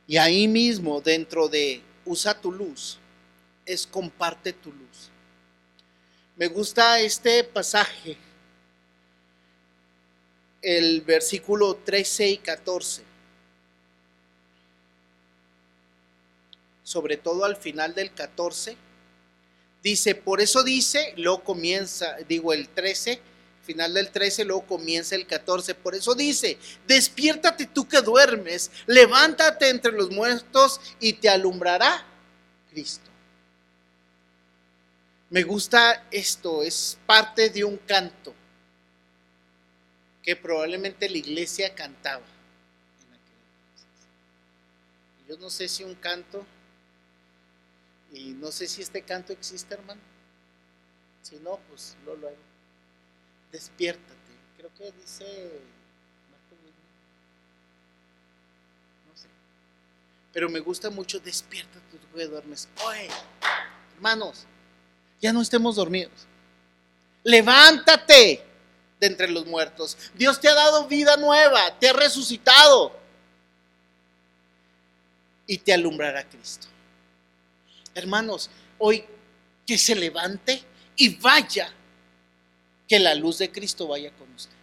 Y 0.07 0.17
ahí 0.17 0.49
mismo, 0.49 1.03
dentro 1.03 1.49
de 1.49 1.83
usa 2.07 2.41
tu 2.41 2.51
luz, 2.51 2.99
es 3.67 3.87
comparte 3.87 4.55
tu 4.55 4.73
luz. 4.73 5.11
Me 6.37 6.47
gusta 6.47 6.99
este 7.01 7.45
pasaje, 7.45 8.17
el 10.63 11.03
versículo 11.03 11.77
13 11.77 12.29
y 12.29 12.39
14. 12.39 13.03
Sobre 16.83 17.17
todo 17.17 17.45
al 17.45 17.57
final 17.57 17.95
del 17.95 18.13
14. 18.13 18.77
Dice, 19.83 20.15
por 20.15 20.41
eso 20.41 20.63
dice, 20.65 21.15
luego 21.17 21.45
comienza, 21.45 22.17
digo 22.29 22.53
el 22.53 22.69
13, 22.69 23.21
final 23.63 23.95
del 23.95 24.11
13, 24.11 24.45
luego 24.45 24.67
comienza 24.67 25.15
el 25.15 25.27
14. 25.27 25.75
Por 25.75 25.95
eso 25.95 26.15
dice, 26.15 26.59
despiértate 26.87 27.67
tú 27.67 27.87
que 27.87 28.01
duermes, 28.01 28.71
levántate 28.87 29.69
entre 29.69 29.93
los 29.93 30.11
muertos 30.11 30.81
y 30.99 31.13
te 31.13 31.29
alumbrará 31.29 32.05
Cristo. 32.71 33.09
Me 35.31 35.43
gusta 35.43 36.07
esto, 36.11 36.63
es 36.63 36.99
parte 37.07 37.51
de 37.51 37.63
un 37.63 37.77
canto 37.77 38.35
que 40.29 40.37
probablemente 40.37 41.09
la 41.09 41.17
iglesia 41.17 41.75
cantaba. 41.75 42.23
Yo 45.27 45.39
no 45.39 45.49
sé 45.49 45.67
si 45.69 45.85
un 45.85 45.95
canto, 45.95 46.45
y 48.13 48.33
no 48.33 48.53
sé 48.53 48.67
si 48.67 48.83
este 48.83 49.01
canto 49.01 49.33
existe, 49.33 49.73
hermano. 49.73 50.03
Si 51.23 51.37
no, 51.37 51.59
pues 51.71 51.97
lo 52.05 52.15
luego 52.15 52.37
despiértate. 53.53 54.13
Creo 54.59 54.71
que 54.75 54.93
dice 55.01 55.25
No 59.09 59.17
sé. 59.17 59.29
Pero 60.35 60.51
me 60.51 60.61
gusta 60.61 60.91
mucho, 60.91 61.21
despiértate 61.21 61.97
tú 61.97 62.07
que 62.15 62.27
duermes. 62.27 62.69
Oye, 62.85 63.09
hermanos, 63.95 64.45
ya 65.23 65.33
no 65.33 65.41
estemos 65.41 65.77
dormidos. 65.77 66.27
Levántate 67.25 68.48
de 69.01 69.07
entre 69.07 69.29
los 69.29 69.47
muertos. 69.47 69.97
Dios 70.15 70.41
te 70.41 70.49
ha 70.49 70.55
dado 70.55 70.87
vida 70.87 71.17
nueva, 71.17 71.79
te 71.79 71.89
ha 71.89 71.93
resucitado 71.93 72.93
y 75.47 75.59
te 75.59 75.73
alumbrará 75.73 76.29
Cristo. 76.29 76.67
Hermanos, 77.95 78.51
hoy 78.79 79.05
que 79.67 79.79
se 79.79 79.95
levante 79.95 80.63
y 80.97 81.17
vaya 81.17 81.73
que 82.87 82.99
la 82.99 83.15
luz 83.15 83.39
de 83.39 83.51
Cristo 83.53 83.89
vaya 83.89 84.11
con 84.13 84.33
usted. 84.35 84.55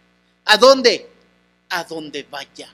¿A 0.44 0.56
dónde? 0.56 1.10
A 1.68 1.84
donde 1.84 2.22
vaya. 2.24 2.72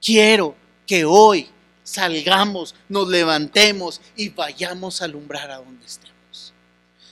Quiero 0.00 0.54
que 0.86 1.04
hoy 1.04 1.48
salgamos, 1.82 2.74
nos 2.88 3.08
levantemos 3.08 4.00
y 4.16 4.30
vayamos 4.30 5.00
a 5.00 5.04
alumbrar 5.04 5.50
a 5.50 5.58
donde 5.58 5.86
estemos. 5.86 6.52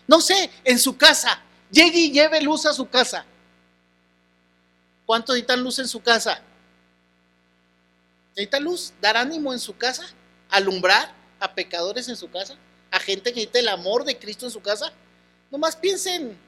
No 0.07 0.21
sé, 0.21 0.51
en 0.65 0.79
su 0.79 0.97
casa, 0.97 1.43
llegue 1.73 1.99
y 1.99 2.13
lleve 2.13 2.41
luz 2.41 2.65
a 2.67 2.73
su 2.73 2.89
casa. 2.89 3.25
¿Cuánto 5.05 5.33
necesitan 5.33 5.63
luz 5.63 5.81
en 5.81 5.89
su 5.89 6.01
casa? 6.01 6.41
¿Necesita 8.37 8.61
luz? 8.61 8.93
¿Dar 9.01 9.17
ánimo 9.17 9.53
en 9.53 9.59
su 9.59 9.77
casa? 9.77 10.05
¿Alumbrar 10.49 11.13
a 11.41 11.53
pecadores 11.53 12.09
en 12.09 12.17
su 12.17 12.31
casa? 12.31 12.57
¿A 12.91 13.01
gente 13.01 13.33
que 13.33 13.41
necesita 13.41 13.59
el 13.59 13.69
amor 13.69 14.05
de 14.05 14.17
Cristo 14.19 14.47
en 14.47 14.53
su 14.53 14.61
casa? 14.61 14.93
Nomás 15.51 15.75
piensen 15.75 16.39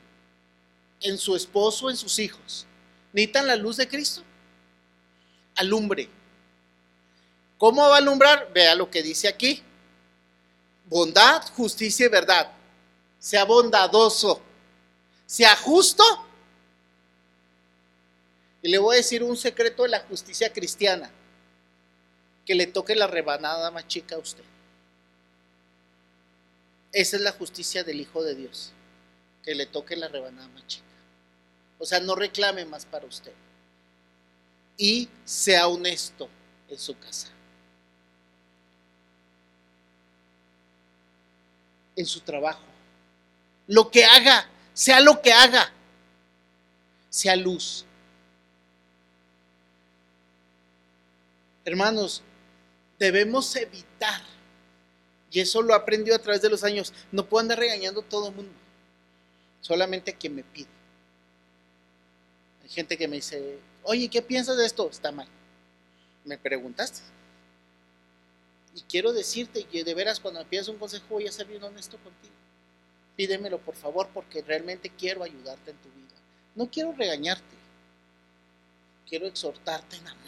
en 1.00 1.18
su 1.18 1.34
esposo, 1.34 1.90
en 1.90 1.96
sus 1.96 2.18
hijos. 2.18 2.66
¿Necesitan 3.12 3.46
la 3.46 3.56
luz 3.56 3.76
de 3.76 3.88
Cristo? 3.88 4.22
Alumbre. 5.56 6.08
¿Cómo 7.58 7.82
va 7.88 7.96
a 7.96 7.98
alumbrar? 7.98 8.50
Vea 8.52 8.74
lo 8.74 8.90
que 8.90 9.02
dice 9.02 9.28
aquí. 9.28 9.62
Bondad, 10.86 11.42
justicia 11.54 12.06
y 12.06 12.08
verdad. 12.08 12.50
Sea 13.18 13.44
bondadoso. 13.44 14.40
Sea 15.34 15.56
justo. 15.56 16.04
Y 18.62 18.68
le 18.68 18.78
voy 18.78 18.94
a 18.94 18.98
decir 18.98 19.24
un 19.24 19.36
secreto 19.36 19.82
de 19.82 19.88
la 19.88 19.98
justicia 19.98 20.52
cristiana. 20.52 21.10
Que 22.46 22.54
le 22.54 22.68
toque 22.68 22.94
la 22.94 23.08
rebanada 23.08 23.72
más 23.72 23.88
chica 23.88 24.14
a 24.14 24.18
usted. 24.18 24.44
Esa 26.92 27.16
es 27.16 27.22
la 27.22 27.32
justicia 27.32 27.82
del 27.82 28.00
Hijo 28.00 28.22
de 28.22 28.36
Dios 28.36 28.72
que 29.42 29.56
le 29.56 29.66
toque 29.66 29.96
la 29.96 30.06
rebanada 30.06 30.46
más 30.50 30.64
chica. 30.68 30.84
O 31.80 31.84
sea, 31.84 31.98
no 31.98 32.14
reclame 32.14 32.64
más 32.64 32.86
para 32.86 33.04
usted. 33.04 33.32
Y 34.76 35.08
sea 35.24 35.66
honesto 35.66 36.28
en 36.68 36.78
su 36.78 36.96
casa. 36.96 37.26
En 41.96 42.06
su 42.06 42.20
trabajo. 42.20 42.62
Lo 43.66 43.90
que 43.90 44.04
haga, 44.04 44.48
sea 44.74 45.00
lo 45.00 45.22
que 45.22 45.32
haga, 45.32 45.72
sea 47.08 47.34
luz. 47.36 47.86
Hermanos, 51.64 52.22
debemos 52.98 53.56
evitar, 53.56 54.20
y 55.30 55.40
eso 55.40 55.62
lo 55.62 55.74
aprendió 55.74 56.14
a 56.14 56.18
través 56.18 56.42
de 56.42 56.50
los 56.50 56.62
años, 56.62 56.92
no 57.10 57.24
puedo 57.24 57.40
andar 57.40 57.58
regañando 57.58 58.02
a 58.02 58.04
todo 58.04 58.28
el 58.28 58.34
mundo 58.34 58.64
solamente 59.64 60.12
que 60.12 60.28
me 60.28 60.44
pide. 60.44 60.68
Hay 62.62 62.68
gente 62.68 62.98
que 62.98 63.08
me 63.08 63.16
dice, 63.16 63.58
oye, 63.82 64.08
¿qué 64.08 64.20
piensas 64.20 64.58
de 64.58 64.66
esto? 64.66 64.88
Está 64.90 65.10
mal. 65.10 65.26
Me 66.24 66.36
preguntaste. 66.36 67.00
Y 68.74 68.82
quiero 68.82 69.12
decirte 69.12 69.64
que 69.64 69.82
de 69.82 69.94
veras 69.94 70.20
cuando 70.20 70.40
me 70.40 70.46
pides 70.46 70.68
un 70.68 70.76
consejo 70.76 71.06
voy 71.08 71.26
a 71.26 71.32
ser 71.32 71.46
bien 71.46 71.62
honesto 71.62 71.96
contigo. 71.98 72.34
Pídemelo 73.16 73.58
por 73.58 73.76
favor 73.76 74.08
porque 74.12 74.42
realmente 74.42 74.90
quiero 74.90 75.22
ayudarte 75.22 75.70
en 75.70 75.76
tu 75.78 75.88
vida. 75.90 76.14
No 76.54 76.70
quiero 76.70 76.92
regañarte. 76.92 77.54
Quiero 79.08 79.26
exhortarte 79.26 79.96
en 79.96 80.08
amor. 80.08 80.24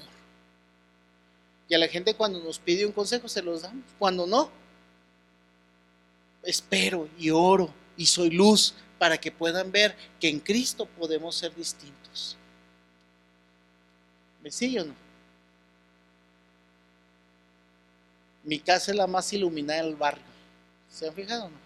Y 1.68 1.74
a 1.74 1.78
la 1.78 1.88
gente 1.88 2.14
cuando 2.14 2.38
nos 2.40 2.58
pide 2.58 2.86
un 2.86 2.92
consejo 2.92 3.28
se 3.28 3.42
los 3.42 3.62
damos. 3.62 3.84
Cuando 3.98 4.26
no, 4.26 4.50
espero 6.42 7.08
y 7.18 7.30
oro 7.30 7.72
y 7.96 8.06
soy 8.06 8.30
luz 8.30 8.74
para 8.98 9.18
que 9.18 9.32
puedan 9.32 9.72
ver 9.72 9.96
que 10.20 10.28
en 10.28 10.40
Cristo 10.40 10.86
podemos 10.86 11.34
ser 11.34 11.54
distintos. 11.54 12.36
¿Me 14.42 14.50
sigue 14.50 14.80
o 14.80 14.84
no? 14.84 14.94
Mi 18.44 18.60
casa 18.60 18.92
es 18.92 18.96
la 18.96 19.08
más 19.08 19.32
iluminada 19.32 19.82
del 19.82 19.96
barrio. 19.96 20.24
¿Se 20.88 21.08
han 21.08 21.14
fijado 21.14 21.46
o 21.46 21.50
no? 21.50 21.65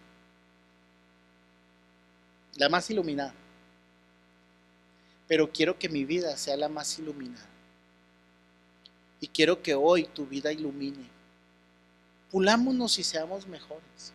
La 2.56 2.68
más 2.68 2.90
iluminada. 2.90 3.34
Pero 5.28 5.50
quiero 5.52 5.78
que 5.78 5.88
mi 5.88 6.04
vida 6.04 6.36
sea 6.36 6.56
la 6.56 6.68
más 6.68 6.98
iluminada. 6.98 7.46
Y 9.20 9.28
quiero 9.28 9.62
que 9.62 9.74
hoy 9.74 10.04
tu 10.04 10.26
vida 10.26 10.50
ilumine. 10.52 11.08
Pulámonos 12.30 12.98
y 12.98 13.04
seamos 13.04 13.46
mejores. 13.46 14.12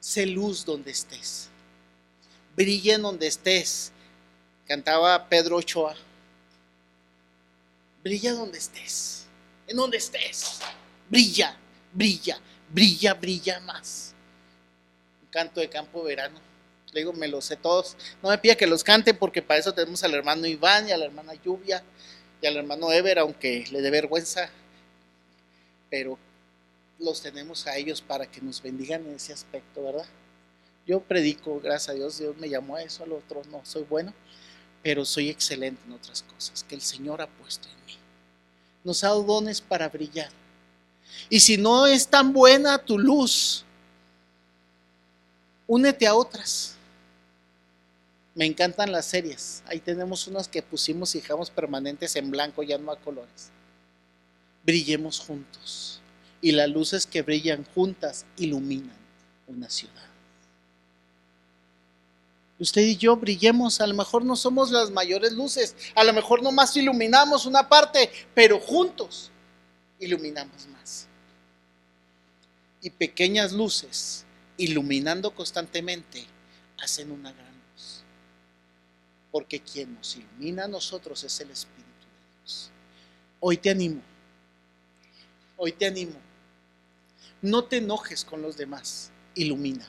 Sé 0.00 0.26
luz 0.26 0.64
donde 0.64 0.90
estés. 0.90 1.48
Brilla 2.56 2.94
en 2.94 3.02
donde 3.02 3.26
estés. 3.26 3.92
Cantaba 4.66 5.28
Pedro 5.28 5.56
Ochoa. 5.56 5.94
Brilla 8.02 8.32
donde 8.32 8.58
estés. 8.58 9.26
En 9.66 9.76
donde 9.76 9.98
estés. 9.98 10.60
Brilla, 11.08 11.56
brilla, 11.92 12.38
brilla, 12.70 13.14
brilla 13.14 13.60
más. 13.60 14.14
Un 15.22 15.28
canto 15.28 15.60
de 15.60 15.68
campo 15.68 16.02
verano. 16.02 16.53
Le 16.94 17.00
digo, 17.00 17.12
me 17.12 17.26
los 17.26 17.44
sé 17.44 17.56
todos. 17.56 17.96
No 18.22 18.28
me 18.30 18.38
pida 18.38 18.54
que 18.54 18.68
los 18.68 18.84
cante 18.84 19.12
porque 19.12 19.42
para 19.42 19.58
eso 19.58 19.74
tenemos 19.74 20.04
al 20.04 20.14
hermano 20.14 20.46
Iván 20.46 20.88
y 20.88 20.92
a 20.92 20.96
la 20.96 21.06
hermana 21.06 21.34
Lluvia 21.34 21.82
y 22.40 22.46
al 22.46 22.56
hermano 22.56 22.92
Ever, 22.92 23.18
aunque 23.18 23.64
le 23.72 23.82
dé 23.82 23.90
vergüenza. 23.90 24.48
Pero 25.90 26.16
los 27.00 27.20
tenemos 27.20 27.66
a 27.66 27.76
ellos 27.76 28.00
para 28.00 28.26
que 28.26 28.40
nos 28.40 28.62
bendigan 28.62 29.04
en 29.06 29.16
ese 29.16 29.32
aspecto, 29.32 29.82
¿verdad? 29.82 30.06
Yo 30.86 31.00
predico, 31.00 31.60
gracias 31.60 31.88
a 31.88 31.92
Dios, 31.94 32.18
Dios 32.18 32.36
me 32.36 32.48
llamó 32.48 32.76
a 32.76 32.82
eso, 32.82 33.02
al 33.02 33.12
otro 33.12 33.42
no 33.50 33.60
soy 33.64 33.82
bueno, 33.82 34.14
pero 34.82 35.04
soy 35.04 35.30
excelente 35.30 35.82
en 35.86 35.94
otras 35.94 36.22
cosas 36.22 36.62
que 36.62 36.76
el 36.76 36.80
Señor 36.80 37.20
ha 37.20 37.26
puesto 37.26 37.68
en 37.68 37.86
mí. 37.86 37.98
Nos 38.84 39.02
ha 39.02 39.08
dado 39.08 39.24
dones 39.24 39.60
para 39.60 39.88
brillar. 39.88 40.30
Y 41.28 41.40
si 41.40 41.56
no 41.56 41.86
es 41.86 42.06
tan 42.06 42.32
buena 42.32 42.78
tu 42.78 42.98
luz, 42.98 43.64
únete 45.66 46.06
a 46.06 46.14
otras. 46.14 46.73
Me 48.34 48.46
encantan 48.46 48.90
las 48.90 49.06
series. 49.06 49.62
Ahí 49.66 49.78
tenemos 49.78 50.26
unas 50.26 50.48
que 50.48 50.62
pusimos 50.62 51.14
y 51.14 51.20
dejamos 51.20 51.50
permanentes 51.50 52.16
en 52.16 52.30
blanco, 52.30 52.62
ya 52.62 52.78
no 52.78 52.90
a 52.90 52.98
colores. 52.98 53.50
Brillemos 54.64 55.20
juntos. 55.20 56.00
Y 56.40 56.52
las 56.52 56.68
luces 56.68 57.06
que 57.06 57.22
brillan 57.22 57.64
juntas 57.74 58.26
iluminan 58.36 58.96
una 59.46 59.70
ciudad. 59.70 60.04
Usted 62.58 62.82
y 62.82 62.96
yo 62.96 63.16
brillemos, 63.16 63.80
a 63.80 63.86
lo 63.86 63.94
mejor 63.94 64.24
no 64.24 64.36
somos 64.36 64.70
las 64.70 64.90
mayores 64.90 65.32
luces, 65.32 65.74
a 65.94 66.04
lo 66.04 66.12
mejor 66.12 66.42
no 66.42 66.52
más 66.52 66.76
iluminamos 66.76 67.46
una 67.46 67.68
parte, 67.68 68.10
pero 68.32 68.60
juntos 68.60 69.30
iluminamos 69.98 70.66
más. 70.68 71.08
Y 72.80 72.90
pequeñas 72.90 73.52
luces, 73.52 74.24
iluminando 74.56 75.34
constantemente, 75.34 76.24
hacen 76.78 77.10
una 77.10 77.32
gran. 77.32 77.53
Porque 79.34 79.58
quien 79.58 79.92
nos 79.94 80.14
ilumina 80.14 80.66
a 80.66 80.68
nosotros 80.68 81.24
es 81.24 81.40
el 81.40 81.50
Espíritu 81.50 81.82
de 81.82 82.38
Dios. 82.38 82.70
Hoy 83.40 83.56
te 83.56 83.68
animo, 83.68 84.00
hoy 85.56 85.72
te 85.72 85.86
animo. 85.86 86.14
No 87.42 87.64
te 87.64 87.78
enojes 87.78 88.24
con 88.24 88.42
los 88.42 88.56
demás, 88.56 89.10
ilumina. 89.34 89.88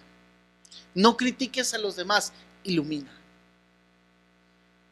No 0.96 1.16
critiques 1.16 1.76
a 1.76 1.78
los 1.78 1.96
demás, 1.96 2.34
ilumina. 2.64 3.16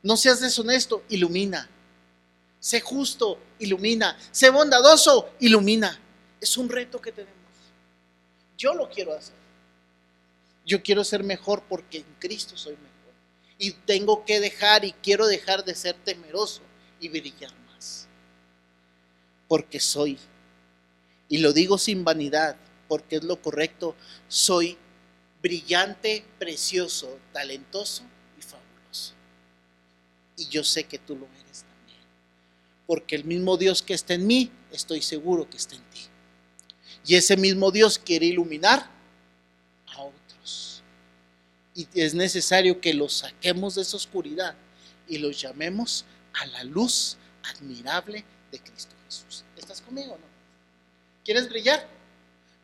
No 0.04 0.16
seas 0.18 0.40
deshonesto, 0.40 1.04
ilumina. 1.10 1.68
Sé 2.60 2.80
justo, 2.80 3.40
ilumina. 3.58 4.16
Sé 4.30 4.52
bondadoso, 4.52 5.32
ilumina. 5.40 6.00
Es 6.40 6.60
un 6.60 6.70
reto 6.70 7.02
que 7.02 7.12
tenemos. 7.12 7.34
Yo 8.56 8.76
lo 8.76 8.88
quiero 8.88 9.18
hacer. 9.18 9.34
Yo 10.64 10.84
quiero 10.84 11.04
ser 11.04 11.24
mejor 11.24 11.64
porque 11.68 11.98
en 11.98 12.16
Cristo 12.20 12.56
soy 12.56 12.74
mejor. 12.74 12.93
Y 13.64 13.72
tengo 13.72 14.26
que 14.26 14.42
dejar 14.42 14.84
y 14.84 14.92
quiero 14.92 15.26
dejar 15.26 15.64
de 15.64 15.74
ser 15.74 15.96
temeroso 16.04 16.62
y 17.00 17.08
brillar 17.08 17.54
más. 17.68 18.10
Porque 19.48 19.80
soy, 19.80 20.20
y 21.30 21.38
lo 21.38 21.54
digo 21.54 21.78
sin 21.78 22.04
vanidad, 22.04 22.58
porque 22.90 23.16
es 23.16 23.24
lo 23.24 23.42
correcto, 23.42 23.96
soy 24.28 24.78
brillante, 25.42 26.26
precioso, 26.40 27.18
talentoso 27.32 28.04
y 28.38 28.42
fabuloso. 28.42 29.14
Y 30.36 30.50
yo 30.50 30.66
sé 30.66 30.84
que 30.84 31.00
tú 31.00 31.16
lo 31.16 31.28
eres 31.28 31.64
también. 31.64 32.02
Porque 32.86 33.16
el 33.16 33.24
mismo 33.24 33.56
Dios 33.56 33.82
que 33.82 33.94
está 33.94 34.16
en 34.16 34.28
mí, 34.28 34.52
estoy 34.74 35.02
seguro 35.02 35.50
que 35.50 35.56
está 35.56 35.76
en 35.76 35.84
ti. 35.84 36.02
Y 37.06 37.16
ese 37.16 37.38
mismo 37.38 37.72
Dios 37.72 37.98
quiere 37.98 38.26
iluminar. 38.26 38.93
Y 41.76 41.88
es 41.94 42.14
necesario 42.14 42.80
que 42.80 42.94
los 42.94 43.14
saquemos 43.14 43.76
de 43.76 43.82
esa 43.82 43.98
oscuridad 43.98 44.56
y 45.08 45.18
los 45.18 45.40
llamemos 45.40 46.06
a 46.34 46.46
la 46.48 46.64
luz 46.64 47.18
admirable 47.44 48.24
de 48.52 48.60
Cristo 48.60 48.96
Jesús. 49.06 49.44
¿Estás 49.58 49.82
conmigo 49.82 50.18
no? 50.20 50.26
¿Quieres 51.26 51.50
brillar? 51.50 51.88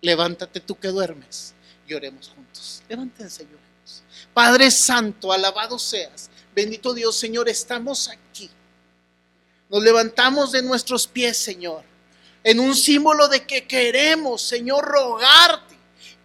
Levántate 0.01 0.60
tú 0.60 0.78
que 0.78 0.89
duermes 0.89 1.53
y 1.88 1.93
oremos 1.93 2.30
juntos. 2.30 2.84
Levántense 2.88 3.43
y 3.43 3.47
oremos. 3.47 4.03
Padre 4.34 4.70
Santo, 4.72 5.32
alabado 5.32 5.80
seas. 5.80 6.30
Bendito 6.53 6.93
Dios, 6.93 7.16
Señor, 7.18 7.49
estamos 7.49 8.10
aquí. 8.10 8.49
Nos 9.70 9.84
levantamos 9.84 10.51
de 10.51 10.62
nuestros 10.62 11.07
pies, 11.07 11.38
Señor, 11.38 11.84
en 12.43 12.60
un 12.60 12.76
símbolo 12.76 13.28
de 13.28 13.45
que 13.45 13.68
queremos, 13.68 14.41
Señor, 14.41 14.86
rogarte 14.86 15.68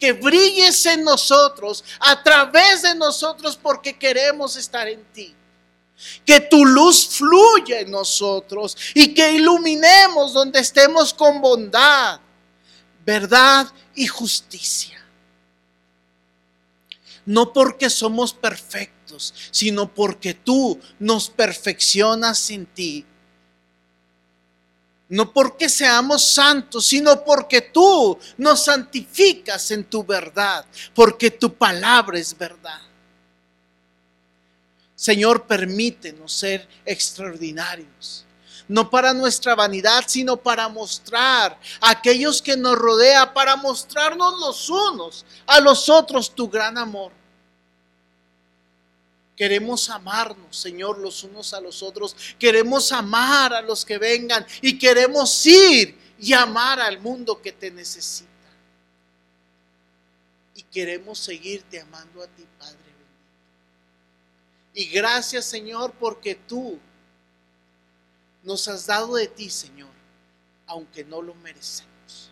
que 0.04 0.12
brilles 0.12 0.84
en 0.84 1.02
nosotros, 1.02 1.82
a 1.98 2.22
través 2.22 2.82
de 2.82 2.94
nosotros, 2.94 3.58
porque 3.60 3.98
queremos 3.98 4.54
estar 4.54 4.86
en 4.86 5.02
ti. 5.14 5.34
Que 6.26 6.40
tu 6.40 6.62
luz 6.62 7.08
fluya 7.08 7.80
en 7.80 7.90
nosotros 7.90 8.76
y 8.92 9.14
que 9.14 9.32
iluminemos 9.32 10.34
donde 10.34 10.60
estemos 10.60 11.14
con 11.14 11.40
bondad, 11.40 12.20
verdad 13.06 13.66
y 13.94 14.06
justicia 14.06 15.02
no 17.26 17.54
porque 17.54 17.88
somos 17.88 18.34
perfectos, 18.34 19.32
sino 19.50 19.94
porque 19.94 20.34
tú 20.34 20.78
nos 20.98 21.30
perfeccionas 21.30 22.50
en 22.50 22.66
ti. 22.66 23.06
No 25.14 25.32
porque 25.32 25.68
seamos 25.68 26.24
santos, 26.24 26.86
sino 26.86 27.22
porque 27.22 27.60
tú 27.60 28.18
nos 28.36 28.64
santificas 28.64 29.70
en 29.70 29.84
tu 29.84 30.02
verdad, 30.02 30.66
porque 30.92 31.30
tu 31.30 31.54
palabra 31.54 32.18
es 32.18 32.36
verdad. 32.36 32.80
Señor, 34.96 35.46
permítenos 35.46 36.32
ser 36.32 36.66
extraordinarios, 36.84 38.24
no 38.66 38.90
para 38.90 39.14
nuestra 39.14 39.54
vanidad, 39.54 40.02
sino 40.08 40.36
para 40.36 40.68
mostrar 40.68 41.60
a 41.80 41.90
aquellos 41.90 42.42
que 42.42 42.56
nos 42.56 42.74
rodean, 42.74 43.32
para 43.32 43.54
mostrarnos 43.54 44.40
los 44.40 44.68
unos 44.68 45.24
a 45.46 45.60
los 45.60 45.88
otros 45.88 46.34
tu 46.34 46.48
gran 46.48 46.76
amor. 46.76 47.12
Queremos 49.36 49.90
amarnos, 49.90 50.56
Señor, 50.56 50.98
los 50.98 51.24
unos 51.24 51.54
a 51.54 51.60
los 51.60 51.82
otros. 51.82 52.14
Queremos 52.38 52.92
amar 52.92 53.52
a 53.52 53.62
los 53.62 53.84
que 53.84 53.98
vengan 53.98 54.46
y 54.62 54.78
queremos 54.78 55.44
ir 55.46 55.98
y 56.18 56.32
amar 56.32 56.80
al 56.80 57.00
mundo 57.00 57.42
que 57.42 57.50
te 57.50 57.70
necesita. 57.70 58.30
Y 60.54 60.62
queremos 60.62 61.18
seguirte 61.18 61.80
amando 61.80 62.22
a 62.22 62.28
ti, 62.28 62.46
Padre 62.58 62.76
bendito. 62.76 63.10
Y 64.74 64.86
gracias, 64.86 65.44
Señor, 65.44 65.92
porque 65.98 66.36
tú 66.36 66.78
nos 68.44 68.68
has 68.68 68.86
dado 68.86 69.16
de 69.16 69.26
ti, 69.26 69.50
Señor, 69.50 69.90
aunque 70.66 71.04
no 71.04 71.20
lo 71.20 71.34
merecemos. 71.34 72.30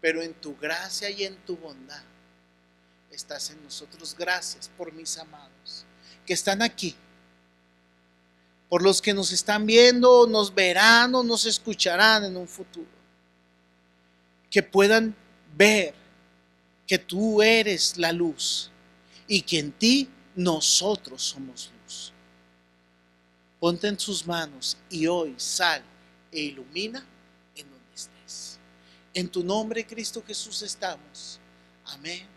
Pero 0.00 0.22
en 0.22 0.34
tu 0.34 0.56
gracia 0.56 1.10
y 1.10 1.24
en 1.24 1.36
tu 1.38 1.56
bondad 1.56 2.11
estás 3.12 3.50
en 3.50 3.62
nosotros. 3.62 4.14
Gracias 4.18 4.70
por 4.76 4.92
mis 4.92 5.18
amados 5.18 5.84
que 6.26 6.32
están 6.32 6.62
aquí. 6.62 6.94
Por 8.68 8.82
los 8.82 9.02
que 9.02 9.12
nos 9.12 9.32
están 9.32 9.66
viendo, 9.66 10.26
nos 10.26 10.54
verán 10.54 11.14
o 11.14 11.22
nos 11.22 11.44
escucharán 11.44 12.24
en 12.24 12.36
un 12.36 12.48
futuro. 12.48 12.88
Que 14.50 14.62
puedan 14.62 15.14
ver 15.54 15.94
que 16.86 16.98
tú 16.98 17.42
eres 17.42 17.96
la 17.98 18.12
luz 18.12 18.70
y 19.26 19.42
que 19.42 19.58
en 19.58 19.72
ti 19.72 20.08
nosotros 20.34 21.22
somos 21.22 21.70
luz. 21.82 22.12
Ponte 23.60 23.88
en 23.88 23.98
sus 23.98 24.26
manos 24.26 24.76
y 24.90 25.06
hoy 25.06 25.34
sal 25.36 25.82
e 26.30 26.40
ilumina 26.40 27.06
en 27.54 27.70
donde 27.70 27.94
estés. 27.94 28.58
En 29.14 29.28
tu 29.28 29.44
nombre, 29.44 29.86
Cristo 29.86 30.22
Jesús, 30.26 30.62
estamos. 30.62 31.38
Amén 31.84 32.31